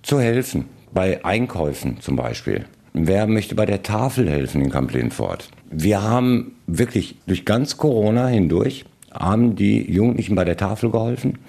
zu 0.03 0.19
helfen? 0.19 0.65
Bei 0.93 1.23
Einkäufen 1.23 1.99
zum 2.01 2.15
Beispiel. 2.15 2.65
Wer 2.93 3.27
möchte 3.27 3.55
bei 3.55 3.65
der 3.65 3.83
Tafel 3.83 4.29
helfen 4.29 4.61
in 4.61 4.71
Camp 4.71 4.91
Lindfort? 4.91 5.49
Wir 5.69 6.01
haben 6.01 6.55
wirklich 6.67 7.15
durch 7.27 7.45
ganz 7.45 7.77
Corona 7.77 8.27
hindurch 8.27 8.85
haben 9.13 9.55
die 9.55 9.91
Jugendlichen 9.91 10.35
bei 10.35 10.45
der 10.45 10.57
Tafel 10.57 10.91
geholfen, 10.91 11.39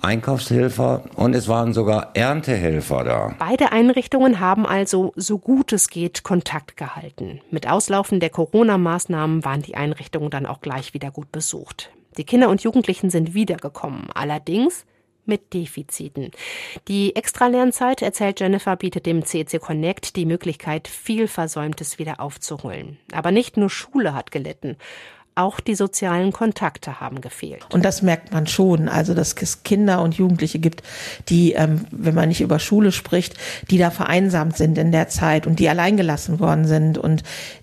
Einkaufshelfer 0.00 1.04
und 1.14 1.34
es 1.34 1.48
waren 1.48 1.72
sogar 1.72 2.10
Erntehelfer 2.14 3.04
da. 3.04 3.34
Beide 3.38 3.72
Einrichtungen 3.72 4.40
haben 4.40 4.66
also 4.66 5.12
so 5.16 5.38
gut 5.38 5.72
es 5.72 5.88
geht 5.88 6.22
Kontakt 6.22 6.76
gehalten. 6.76 7.40
Mit 7.50 7.68
Auslaufen 7.68 8.20
der 8.20 8.30
Corona-Maßnahmen 8.30 9.44
waren 9.44 9.62
die 9.62 9.74
Einrichtungen 9.74 10.30
dann 10.30 10.46
auch 10.46 10.60
gleich 10.60 10.94
wieder 10.94 11.10
gut 11.10 11.30
besucht. 11.32 11.90
Die 12.16 12.24
Kinder 12.24 12.48
und 12.48 12.62
Jugendlichen 12.62 13.10
sind 13.10 13.34
wiedergekommen. 13.34 14.08
Allerdings 14.14 14.84
mit 15.24 15.54
Defiziten. 15.54 16.30
Die 16.88 17.14
Extralernzeit, 17.16 18.02
erzählt 18.02 18.40
Jennifer, 18.40 18.76
bietet 18.76 19.06
dem 19.06 19.24
CEC 19.24 19.60
Connect 19.60 20.16
die 20.16 20.26
Möglichkeit, 20.26 20.88
viel 20.88 21.28
Versäumtes 21.28 21.98
wieder 21.98 22.20
aufzuholen. 22.20 22.98
Aber 23.12 23.30
nicht 23.30 23.56
nur 23.56 23.70
Schule 23.70 24.14
hat 24.14 24.30
gelitten. 24.30 24.76
Auch 25.34 25.60
die 25.60 25.74
sozialen 25.74 26.32
Kontakte 26.32 27.00
haben 27.00 27.20
gefehlt. 27.20 27.64
Und 27.72 27.84
das 27.84 28.02
merkt 28.02 28.32
man 28.32 28.46
schon. 28.46 28.88
Also, 28.88 29.14
dass 29.14 29.34
es 29.40 29.62
Kinder 29.62 30.02
und 30.02 30.14
Jugendliche 30.14 30.58
gibt, 30.58 30.82
die, 31.28 31.52
ähm, 31.52 31.86
wenn 31.90 32.14
man 32.14 32.28
nicht 32.28 32.40
über 32.40 32.58
Schule 32.58 32.92
spricht, 32.92 33.34
die 33.70 33.78
da 33.78 33.90
vereinsamt 33.90 34.56
sind 34.56 34.76
in 34.78 34.92
der 34.92 35.08
Zeit 35.08 35.46
und 35.46 35.58
die 35.58 35.68
alleingelassen 35.68 36.40
worden 36.40 36.66
sind 36.66 36.98
und 36.98 37.22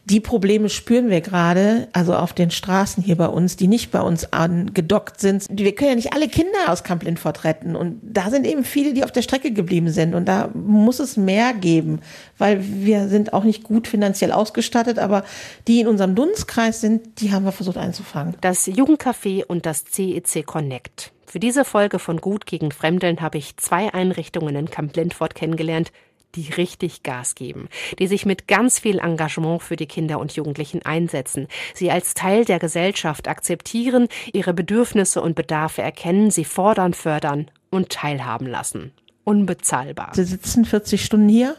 die 0.09 0.19
Probleme 0.19 0.69
spüren 0.69 1.09
wir 1.09 1.21
gerade, 1.21 1.87
also 1.93 2.15
auf 2.15 2.33
den 2.33 2.49
Straßen 2.49 3.03
hier 3.03 3.15
bei 3.15 3.27
uns, 3.27 3.57
die 3.57 3.67
nicht 3.67 3.91
bei 3.91 4.01
uns 4.01 4.33
angedockt 4.33 5.19
sind. 5.19 5.45
Wir 5.51 5.75
können 5.75 5.91
ja 5.91 5.95
nicht 5.95 6.13
alle 6.13 6.27
Kinder 6.27 6.57
aus 6.67 6.83
Camp 6.83 7.03
Lindfort 7.03 7.43
retten. 7.43 7.75
Und 7.75 7.99
da 8.01 8.31
sind 8.31 8.47
eben 8.47 8.63
viele, 8.63 8.93
die 8.93 9.03
auf 9.03 9.11
der 9.11 9.21
Strecke 9.21 9.51
geblieben 9.51 9.89
sind. 9.89 10.15
Und 10.15 10.25
da 10.25 10.49
muss 10.55 10.99
es 10.99 11.15
mehr 11.15 11.53
geben, 11.53 11.99
weil 12.39 12.59
wir 12.63 13.07
sind 13.07 13.33
auch 13.33 13.43
nicht 13.43 13.63
gut 13.63 13.87
finanziell 13.87 14.31
ausgestattet, 14.31 14.97
aber 14.97 15.23
die 15.67 15.81
in 15.81 15.87
unserem 15.87 16.15
Dunstkreis 16.15 16.81
sind, 16.81 17.21
die 17.21 17.31
haben 17.31 17.45
wir 17.45 17.51
versucht 17.59 17.77
einzufangen. 17.77 18.37
Das 18.39 18.67
Jugendcafé 18.67 19.43
und 19.43 19.65
das 19.65 19.83
CEC 19.83 20.45
Connect. 20.45 21.11
Für 21.25 21.41
diese 21.41 21.65
Folge 21.65 21.99
von 21.99 22.21
Gut 22.21 22.45
gegen 22.45 22.71
Fremdeln 22.71 23.19
habe 23.19 23.37
ich 23.37 23.57
zwei 23.57 23.93
Einrichtungen 23.93 24.55
in 24.55 24.69
Camp 24.69 24.95
Lindfort 24.95 25.35
kennengelernt, 25.35 25.91
die 26.35 26.49
richtig 26.53 27.03
Gas 27.03 27.35
geben, 27.35 27.67
die 27.99 28.07
sich 28.07 28.25
mit 28.25 28.47
ganz 28.47 28.79
viel 28.79 28.99
Engagement 28.99 29.61
für 29.61 29.75
die 29.75 29.87
Kinder 29.87 30.19
und 30.19 30.31
Jugendlichen 30.31 30.85
einsetzen, 30.85 31.49
sie 31.73 31.91
als 31.91 32.13
Teil 32.13 32.45
der 32.45 32.59
Gesellschaft 32.59 33.27
akzeptieren, 33.27 34.07
ihre 34.31 34.53
Bedürfnisse 34.53 35.21
und 35.21 35.35
Bedarfe 35.35 35.81
erkennen, 35.81 36.31
sie 36.31 36.45
fordern, 36.45 36.93
fördern 36.93 37.51
und 37.71 37.89
teilhaben 37.89 38.47
lassen. 38.47 38.93
Unbezahlbar. 39.25 40.11
Sie 40.13 40.23
sitzen 40.23 40.63
40 40.63 41.03
Stunden 41.03 41.27
hier, 41.27 41.57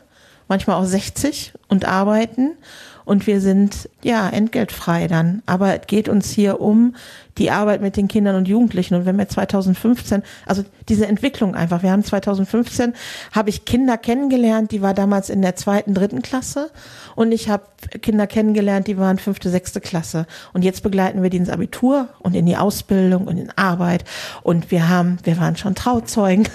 manchmal 0.49 0.77
auch 0.77 0.87
60 0.87 1.53
und 1.69 1.85
arbeiten 1.85 2.57
und 3.05 3.27
wir 3.27 3.41
sind 3.41 3.89
ja 4.03 4.29
entgeltfrei 4.29 5.09
dann. 5.09 5.43
Aber 5.47 5.81
es 5.81 5.87
geht 5.87 6.09
uns 6.09 6.31
hier 6.31 6.61
um 6.61 6.95
die 7.39 7.51
Arbeit 7.51 7.81
mit 7.81 7.97
den 7.97 8.07
Kindern 8.07 8.37
und 8.37 8.49
Jugendlichen. 8.49 8.95
Und 8.95 9.07
wenn 9.07 9.17
wir 9.17 9.29
2015, 9.29 10.23
also 10.47 10.63
diese 10.89 11.07
Entwicklung 11.07 11.55
einfach, 11.55 11.83
wir 11.83 11.91
haben 11.91 12.05
2015, 12.05 12.93
habe 13.33 13.49
ich 13.49 13.65
Kinder 13.65 13.97
kennengelernt, 13.97 14.73
die 14.73 14.83
war 14.83 14.95
damals 14.95 15.31
in 15.31 15.41
der 15.41 15.57
zweiten, 15.57 15.95
dritten 15.95 16.23
Klasse. 16.23 16.71
Und 17.17 17.33
ich 17.33 17.49
habe 17.49 17.65
Kinder 18.03 18.27
kennengelernt, 18.27 18.87
die 18.87 18.99
waren 18.99 19.19
fünfte, 19.19 19.49
sechste 19.49 19.81
Klasse. 19.81 20.27
Und 20.53 20.65
jetzt 20.65 20.83
begleiten 20.83 21.23
wir 21.23 21.31
die 21.31 21.39
ins 21.39 21.49
Abitur 21.49 22.09
und 22.19 22.35
in 22.35 22.47
die 22.47 22.57
Ausbildung 22.57 23.27
und 23.27 23.39
in 23.39 23.51
Arbeit. 23.57 24.05
Und 24.43 24.71
wir 24.71 24.89
haben, 24.89 25.19
wir 25.25 25.39
waren 25.39 25.57
schon 25.57 25.75
Trauzeugen. 25.75 26.47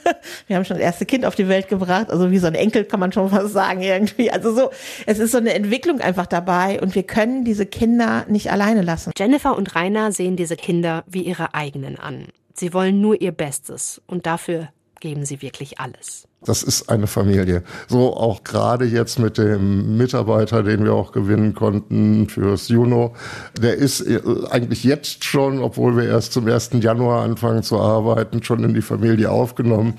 wir 0.46 0.56
haben 0.56 0.64
schon 0.64 0.76
das 0.76 0.84
erste 0.84 1.06
Kind 1.06 1.24
auf 1.24 1.34
die 1.34 1.48
Welt 1.48 1.68
gebracht. 1.68 2.10
Also 2.10 2.30
wie 2.30 2.38
so 2.38 2.46
ein 2.46 2.54
Enkel 2.54 2.84
kann 2.84 3.00
man 3.00 3.12
schon 3.12 3.30
fast 3.30 3.52
sagen 3.52 3.80
irgendwie. 3.80 4.30
Also 4.30 4.54
so, 4.54 4.70
es 5.06 5.18
ist 5.18 5.32
so 5.32 5.38
eine 5.38 5.54
Entwicklung 5.54 5.93
Entwicklung 5.94 6.00
einfach 6.00 6.26
dabei 6.26 6.80
und 6.80 6.94
wir 6.94 7.04
können 7.04 7.44
diese 7.44 7.66
Kinder 7.66 8.24
nicht 8.28 8.50
alleine 8.50 8.82
lassen. 8.82 9.12
Jennifer 9.16 9.56
und 9.56 9.74
Rainer 9.74 10.12
sehen 10.12 10.36
diese 10.36 10.56
Kinder 10.56 11.04
wie 11.06 11.22
ihre 11.22 11.54
eigenen 11.54 11.98
an. 11.98 12.28
Sie 12.54 12.72
wollen 12.72 13.00
nur 13.00 13.20
ihr 13.20 13.32
Bestes 13.32 14.00
und 14.06 14.26
dafür 14.26 14.68
geben 15.04 15.26
sie 15.26 15.42
wirklich 15.42 15.80
alles. 15.80 16.26
Das 16.46 16.62
ist 16.62 16.88
eine 16.88 17.06
Familie. 17.06 17.62
So 17.88 18.16
auch 18.16 18.42
gerade 18.42 18.86
jetzt 18.86 19.18
mit 19.18 19.36
dem 19.36 19.98
Mitarbeiter, 19.98 20.62
den 20.62 20.82
wir 20.82 20.94
auch 20.94 21.12
gewinnen 21.12 21.54
konnten 21.54 22.26
fürs 22.30 22.68
Juno. 22.68 23.14
Der 23.60 23.74
ist 23.74 24.00
äh, 24.00 24.22
eigentlich 24.48 24.82
jetzt 24.82 25.22
schon, 25.22 25.58
obwohl 25.58 25.94
wir 25.98 26.04
erst 26.04 26.32
zum 26.32 26.46
1. 26.46 26.70
Januar 26.80 27.22
anfangen 27.22 27.62
zu 27.62 27.78
arbeiten, 27.78 28.42
schon 28.42 28.64
in 28.64 28.72
die 28.72 28.80
Familie 28.80 29.30
aufgenommen 29.30 29.98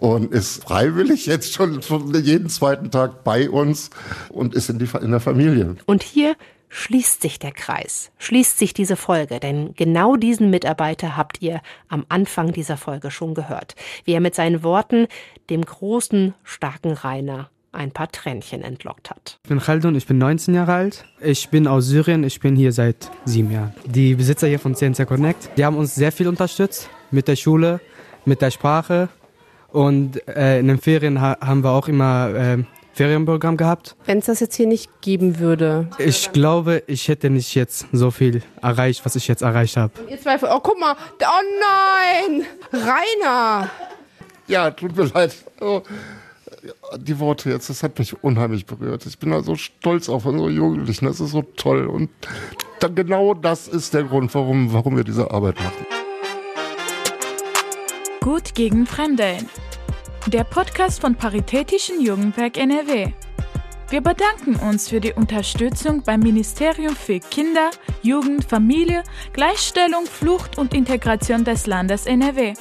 und 0.00 0.32
ist 0.32 0.64
freiwillig 0.64 1.26
jetzt 1.26 1.52
schon 1.52 1.80
jeden 2.22 2.48
zweiten 2.48 2.90
Tag 2.90 3.24
bei 3.24 3.50
uns 3.50 3.90
und 4.30 4.54
ist 4.54 4.70
in, 4.70 4.78
die, 4.78 4.88
in 5.02 5.10
der 5.10 5.20
Familie. 5.20 5.76
Und 5.84 6.02
hier 6.02 6.34
schließt 6.76 7.22
sich 7.22 7.38
der 7.38 7.52
Kreis, 7.52 8.10
schließt 8.18 8.58
sich 8.58 8.74
diese 8.74 8.96
Folge, 8.96 9.40
denn 9.40 9.74
genau 9.76 10.16
diesen 10.16 10.50
Mitarbeiter 10.50 11.16
habt 11.16 11.40
ihr 11.40 11.62
am 11.88 12.04
Anfang 12.10 12.52
dieser 12.52 12.76
Folge 12.76 13.10
schon 13.10 13.32
gehört, 13.32 13.74
wie 14.04 14.12
er 14.12 14.20
mit 14.20 14.34
seinen 14.34 14.62
Worten 14.62 15.06
dem 15.48 15.62
großen, 15.62 16.34
starken 16.44 16.92
Rainer 16.92 17.48
ein 17.72 17.92
paar 17.92 18.12
Tränchen 18.12 18.62
entlockt 18.62 19.08
hat. 19.08 19.38
Ich 19.42 19.48
bin 19.48 19.58
Khaldun, 19.58 19.94
ich 19.94 20.06
bin 20.06 20.18
19 20.18 20.54
Jahre 20.54 20.74
alt. 20.74 21.04
Ich 21.20 21.48
bin 21.48 21.66
aus 21.66 21.86
Syrien, 21.86 22.24
ich 22.24 22.40
bin 22.40 22.56
hier 22.56 22.72
seit 22.72 23.10
sieben 23.24 23.50
Jahren. 23.50 23.72
Die 23.86 24.14
Besitzer 24.14 24.46
hier 24.46 24.58
von 24.58 24.74
CNC 24.74 25.06
Connect, 25.06 25.48
die 25.56 25.64
haben 25.64 25.78
uns 25.78 25.94
sehr 25.94 26.12
viel 26.12 26.28
unterstützt 26.28 26.90
mit 27.10 27.26
der 27.26 27.36
Schule, 27.36 27.80
mit 28.26 28.42
der 28.42 28.50
Sprache 28.50 29.08
und 29.72 30.26
äh, 30.28 30.58
in 30.60 30.68
den 30.68 30.78
Ferien 30.78 31.22
ha 31.22 31.38
haben 31.40 31.64
wir 31.64 31.70
auch 31.70 31.88
immer 31.88 32.34
äh, 32.34 32.58
Ferienprogramm 32.96 33.58
gehabt. 33.58 33.94
Wenn 34.06 34.18
es 34.18 34.24
das 34.24 34.40
jetzt 34.40 34.56
hier 34.56 34.66
nicht 34.66 35.02
geben 35.02 35.38
würde? 35.38 35.88
Ich 35.98 36.32
glaube, 36.32 36.82
ich 36.86 37.08
hätte 37.08 37.28
nicht 37.28 37.54
jetzt 37.54 37.86
so 37.92 38.10
viel 38.10 38.42
erreicht, 38.62 39.04
was 39.04 39.16
ich 39.16 39.28
jetzt 39.28 39.42
erreicht 39.42 39.76
habe. 39.76 39.92
Ihr 40.08 40.18
Zweifel, 40.18 40.48
oh 40.50 40.60
guck 40.62 40.80
mal, 40.80 40.96
oh 41.20 42.30
nein, 42.32 42.46
Rainer. 42.72 43.70
Ja, 44.46 44.70
tut 44.70 44.96
mir 44.96 45.04
leid. 45.04 45.34
Oh, 45.60 45.82
die 46.96 47.18
Worte 47.18 47.50
jetzt, 47.50 47.68
das 47.68 47.82
hat 47.82 47.98
mich 47.98 48.22
unheimlich 48.24 48.64
berührt. 48.64 49.04
Ich 49.04 49.18
bin 49.18 49.30
da 49.30 49.42
so 49.42 49.56
stolz 49.56 50.08
auf 50.08 50.24
unsere 50.24 50.48
Jugendlichen, 50.48 51.04
das 51.04 51.20
ist 51.20 51.32
so 51.32 51.42
toll. 51.42 51.86
Und 51.86 52.08
dann 52.80 52.94
genau 52.94 53.34
das 53.34 53.68
ist 53.68 53.92
der 53.92 54.04
Grund, 54.04 54.34
warum, 54.34 54.72
warum 54.72 54.96
wir 54.96 55.04
diese 55.04 55.30
Arbeit 55.30 55.56
machen. 55.56 55.86
Gut 58.22 58.54
gegen 58.54 58.86
Fremdeln 58.86 59.50
der 60.26 60.42
Podcast 60.42 61.00
von 61.00 61.14
Paritätischen 61.14 62.00
Jugendwerk 62.00 62.58
NRW. 62.58 63.12
Wir 63.90 64.00
bedanken 64.00 64.56
uns 64.56 64.88
für 64.88 64.98
die 64.98 65.12
Unterstützung 65.12 66.02
beim 66.02 66.18
Ministerium 66.18 66.96
für 66.96 67.20
Kinder, 67.20 67.70
Jugend, 68.02 68.44
Familie, 68.44 69.04
Gleichstellung, 69.32 70.04
Flucht 70.06 70.58
und 70.58 70.74
Integration 70.74 71.44
des 71.44 71.68
Landes 71.68 72.06
NRW. 72.06 72.54